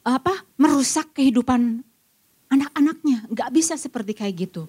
apa 0.00 0.32
merusak 0.56 1.12
kehidupan 1.12 1.84
anak-anaknya, 2.48 3.28
nggak 3.28 3.50
bisa 3.52 3.76
seperti 3.76 4.16
kayak 4.16 4.48
gitu. 4.48 4.64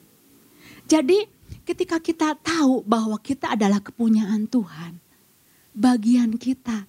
Jadi 0.84 1.32
ketika 1.64 1.96
kita 2.04 2.36
tahu 2.44 2.84
bahwa 2.84 3.16
kita 3.24 3.56
adalah 3.56 3.80
kepunyaan 3.80 4.52
Tuhan, 4.52 5.00
bagian 5.72 6.36
kita, 6.36 6.84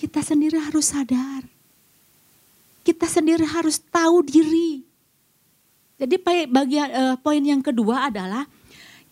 kita 0.00 0.24
sendiri 0.24 0.56
harus 0.56 0.96
sadar. 0.96 1.44
Kita 2.80 3.04
sendiri 3.04 3.44
harus 3.44 3.76
tahu 3.76 4.24
diri 4.24 4.88
jadi 6.00 6.16
bagian 6.48 6.88
uh, 6.96 7.16
poin 7.20 7.44
yang 7.44 7.60
kedua 7.60 8.08
adalah 8.08 8.48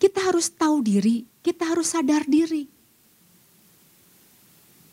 kita 0.01 0.25
harus 0.25 0.49
tahu 0.49 0.81
diri, 0.81 1.21
kita 1.45 1.69
harus 1.69 1.93
sadar 1.93 2.25
diri. 2.25 2.65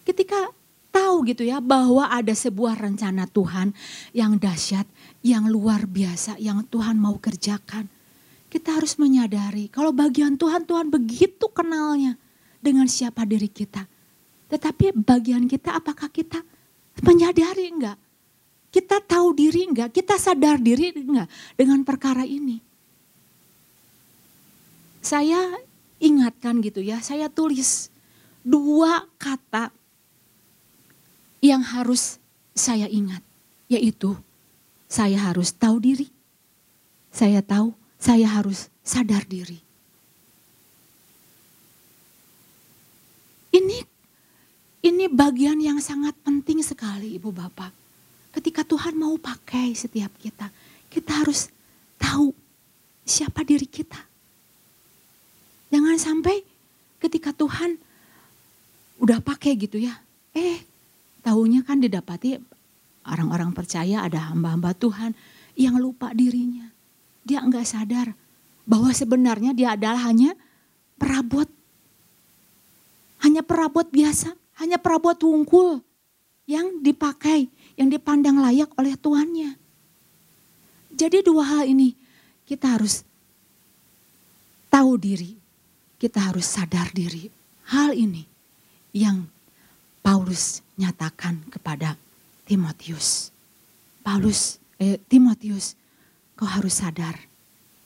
Ketika 0.04 0.52
tahu 0.92 1.24
gitu 1.24 1.48
ya 1.48 1.56
bahwa 1.64 2.04
ada 2.12 2.36
sebuah 2.36 2.76
rencana 2.76 3.24
Tuhan 3.32 3.72
yang 4.12 4.36
dahsyat, 4.36 4.84
yang 5.24 5.48
luar 5.48 5.88
biasa, 5.88 6.36
yang 6.36 6.68
Tuhan 6.68 7.00
mau 7.00 7.16
kerjakan. 7.16 7.88
Kita 8.52 8.76
harus 8.76 9.00
menyadari 9.00 9.72
kalau 9.72 9.90
bagian 9.90 10.36
Tuhan, 10.36 10.68
Tuhan 10.68 10.92
begitu 10.92 11.48
kenalnya 11.48 12.20
dengan 12.60 12.84
siapa 12.92 13.24
diri 13.24 13.48
kita. 13.48 13.88
Tetapi 14.46 14.94
bagian 14.94 15.50
kita 15.50 15.74
apakah 15.78 16.06
kita 16.10 16.38
menyadari 17.02 17.66
enggak? 17.70 17.98
Kita 18.70 19.02
tahu 19.02 19.34
diri 19.34 19.66
enggak? 19.66 19.90
Kita 19.90 20.14
sadar 20.20 20.62
diri 20.62 20.94
enggak 20.94 21.26
dengan 21.58 21.82
perkara 21.82 22.22
ini? 22.22 22.62
Saya 25.02 25.54
ingatkan 26.02 26.58
gitu 26.62 26.82
ya, 26.82 26.98
saya 27.02 27.30
tulis 27.30 27.90
dua 28.42 29.06
kata 29.18 29.70
yang 31.42 31.62
harus 31.62 32.18
saya 32.54 32.86
ingat. 32.86 33.22
Yaitu 33.66 34.14
saya 34.86 35.18
harus 35.18 35.50
tahu 35.50 35.82
diri. 35.82 36.06
Saya 37.10 37.42
tahu 37.42 37.74
saya 37.98 38.30
harus 38.30 38.70
sadar 38.86 39.26
diri. 39.26 39.58
Ini 43.56 43.95
ini 44.86 45.10
bagian 45.10 45.58
yang 45.58 45.82
sangat 45.82 46.14
penting 46.22 46.62
sekali 46.62 47.18
Ibu 47.18 47.34
Bapak 47.34 47.74
ketika 48.36 48.62
Tuhan 48.62 48.94
mau 48.94 49.16
pakai 49.16 49.72
setiap 49.72 50.12
kita, 50.20 50.52
kita 50.92 51.24
harus 51.24 51.48
tahu 51.96 52.36
siapa 53.02 53.40
diri 53.42 53.64
kita. 53.64 53.96
Jangan 55.72 55.96
sampai 55.96 56.44
ketika 57.00 57.32
Tuhan 57.32 57.80
udah 59.00 59.18
pakai 59.24 59.56
gitu 59.56 59.80
ya. 59.80 59.96
Eh, 60.36 60.60
tahunya 61.24 61.64
kan 61.64 61.80
didapati 61.80 62.36
orang-orang 63.08 63.56
percaya 63.56 64.04
ada 64.04 64.30
hamba-hamba 64.30 64.76
Tuhan 64.76 65.16
yang 65.56 65.80
lupa 65.80 66.12
dirinya. 66.12 66.68
Dia 67.24 67.42
enggak 67.42 67.66
sadar 67.66 68.12
bahwa 68.68 68.92
sebenarnya 68.92 69.56
dia 69.56 69.74
adalah 69.74 70.06
hanya 70.06 70.36
perabot. 71.00 71.48
Hanya 73.24 73.40
perabot 73.42 73.88
biasa, 73.88 74.36
hanya 74.56 74.80
perabot 74.80 75.16
wungkul 75.16 75.84
yang 76.48 76.80
dipakai, 76.80 77.50
yang 77.74 77.90
dipandang 77.92 78.40
layak 78.40 78.70
oleh 78.78 78.94
tuannya. 78.96 79.58
Jadi 80.96 81.20
dua 81.20 81.44
hal 81.44 81.64
ini 81.68 81.92
kita 82.48 82.78
harus 82.78 83.04
tahu 84.72 84.96
diri, 84.96 85.36
kita 86.00 86.32
harus 86.32 86.46
sadar 86.46 86.88
diri. 86.94 87.28
Hal 87.68 87.92
ini 87.92 88.24
yang 88.94 89.26
Paulus 90.00 90.62
nyatakan 90.78 91.42
kepada 91.50 91.98
Timotius. 92.46 93.34
Paulus, 94.06 94.62
eh, 94.78 95.02
Timotius, 95.10 95.74
kau 96.38 96.46
harus 96.46 96.78
sadar 96.78 97.18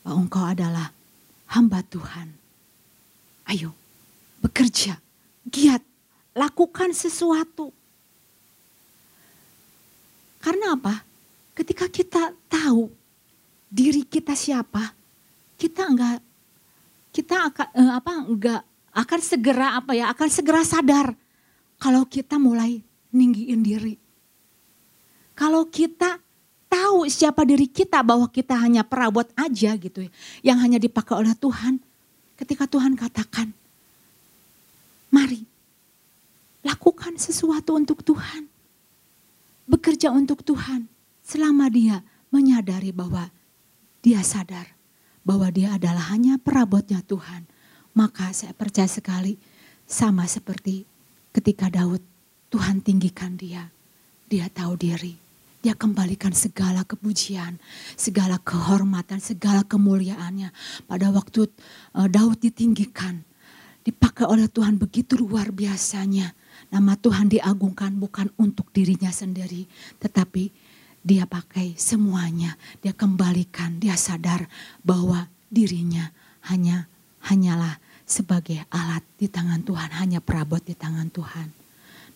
bahwa 0.04 0.28
engkau 0.28 0.44
adalah 0.44 0.92
hamba 1.48 1.80
Tuhan. 1.88 2.28
Ayo, 3.48 3.72
bekerja, 4.44 5.00
giat, 5.48 5.80
lakukan 6.40 6.96
sesuatu. 6.96 7.68
Karena 10.40 10.72
apa? 10.72 11.04
Ketika 11.52 11.84
kita 11.92 12.32
tahu 12.48 12.88
diri 13.68 14.08
kita 14.08 14.32
siapa, 14.32 14.96
kita 15.60 15.84
enggak 15.84 16.24
kita 17.12 17.52
akan 17.52 17.68
eh, 17.76 17.92
apa 17.92 18.12
enggak 18.24 18.62
akan 18.96 19.20
segera 19.20 19.76
apa 19.76 19.92
ya 19.92 20.08
akan 20.08 20.28
segera 20.32 20.62
sadar 20.64 21.12
kalau 21.76 22.08
kita 22.08 22.40
mulai 22.40 22.80
ninggiin 23.12 23.60
diri. 23.60 23.94
Kalau 25.36 25.68
kita 25.68 26.20
tahu 26.68 27.08
siapa 27.08 27.44
diri 27.44 27.68
kita 27.68 28.00
bahwa 28.00 28.28
kita 28.28 28.56
hanya 28.56 28.86
perabot 28.86 29.28
aja 29.36 29.76
gitu 29.76 30.08
ya, 30.08 30.10
yang 30.40 30.58
hanya 30.60 30.80
dipakai 30.80 31.16
oleh 31.16 31.36
Tuhan. 31.36 31.80
Ketika 32.36 32.64
Tuhan 32.64 32.96
katakan, 32.96 33.52
mari 35.12 35.49
lakukan 36.64 37.16
sesuatu 37.16 37.76
untuk 37.76 38.04
Tuhan. 38.04 38.48
Bekerja 39.70 40.10
untuk 40.10 40.42
Tuhan 40.42 40.90
selama 41.22 41.70
dia 41.70 42.02
menyadari 42.34 42.90
bahwa 42.90 43.30
dia 44.00 44.24
sadar 44.24 44.80
bahwa 45.24 45.52
dia 45.52 45.76
adalah 45.76 46.10
hanya 46.12 46.40
perabotnya 46.40 47.04
Tuhan. 47.04 47.46
Maka 47.92 48.32
saya 48.32 48.54
percaya 48.54 48.88
sekali 48.88 49.36
sama 49.84 50.24
seperti 50.24 50.86
ketika 51.34 51.68
Daud 51.68 52.00
Tuhan 52.50 52.82
tinggikan 52.82 53.38
dia. 53.38 53.70
Dia 54.30 54.46
tahu 54.50 54.78
diri. 54.78 55.18
Dia 55.60 55.76
kembalikan 55.76 56.32
segala 56.32 56.88
kepujian, 56.88 57.60
segala 57.92 58.40
kehormatan, 58.40 59.20
segala 59.20 59.60
kemuliaannya. 59.60 60.48
Pada 60.88 61.12
waktu 61.12 61.52
uh, 61.92 62.08
Daud 62.08 62.40
ditinggikan, 62.40 63.20
dipakai 63.84 64.24
oleh 64.24 64.48
Tuhan 64.48 64.80
begitu 64.80 65.20
luar 65.20 65.52
biasanya. 65.52 66.32
Nama 66.68 66.92
Tuhan 67.00 67.32
diagungkan 67.32 67.96
bukan 67.96 68.28
untuk 68.36 68.68
dirinya 68.76 69.08
sendiri, 69.08 69.64
tetapi 69.96 70.52
dia 71.00 71.24
pakai 71.24 71.72
semuanya. 71.80 72.60
Dia 72.84 72.92
kembalikan, 72.92 73.80
dia 73.80 73.96
sadar 73.96 74.44
bahwa 74.84 75.32
dirinya 75.48 76.12
hanya 76.52 76.86
hanyalah 77.24 77.80
sebagai 78.04 78.60
alat 78.68 79.00
di 79.16 79.30
tangan 79.30 79.64
Tuhan, 79.64 79.90
hanya 79.96 80.20
perabot 80.20 80.60
di 80.60 80.76
tangan 80.76 81.08
Tuhan. 81.08 81.48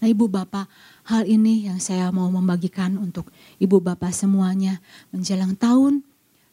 Nah 0.02 0.07
ibu 0.11 0.26
bapak 0.28 0.66
hal 1.09 1.24
ini 1.24 1.70
yang 1.70 1.78
saya 1.78 2.11
mau 2.11 2.28
membagikan 2.28 2.98
untuk 2.98 3.30
ibu 3.57 3.78
bapak 3.80 4.12
semuanya 4.12 4.83
menjelang 5.14 5.57
tahun 5.57 6.04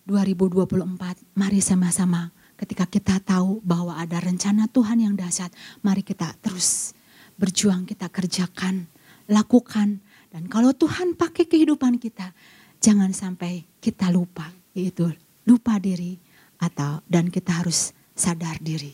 2024. 0.08 0.88
Mari 1.36 1.60
sama-sama 1.60 2.30
ketika 2.56 2.86
kita 2.86 3.18
tahu 3.20 3.60
bahwa 3.66 3.98
ada 3.98 4.22
rencana 4.22 4.70
Tuhan 4.70 5.02
yang 5.02 5.18
dahsyat. 5.18 5.50
Mari 5.82 6.06
kita 6.06 6.38
terus 6.40 6.94
berjuang, 7.42 7.90
kita 7.90 8.06
kerjakan, 8.14 8.86
lakukan. 9.26 9.98
Dan 10.30 10.46
kalau 10.46 10.78
Tuhan 10.78 11.18
pakai 11.18 11.50
kehidupan 11.50 11.98
kita, 11.98 12.38
jangan 12.78 13.10
sampai 13.18 13.66
kita 13.82 14.14
lupa, 14.14 14.46
yaitu 14.78 15.10
lupa 15.50 15.82
diri 15.82 16.22
atau 16.62 17.02
dan 17.10 17.34
kita 17.34 17.66
harus 17.66 17.98
sadar 18.14 18.62
diri. 18.62 18.94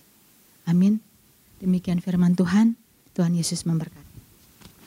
Amin. 0.64 1.04
Demikian 1.60 2.00
firman 2.00 2.40
Tuhan. 2.40 2.80
Tuhan 3.12 3.36
Yesus 3.36 3.68
memberkati. 3.68 4.07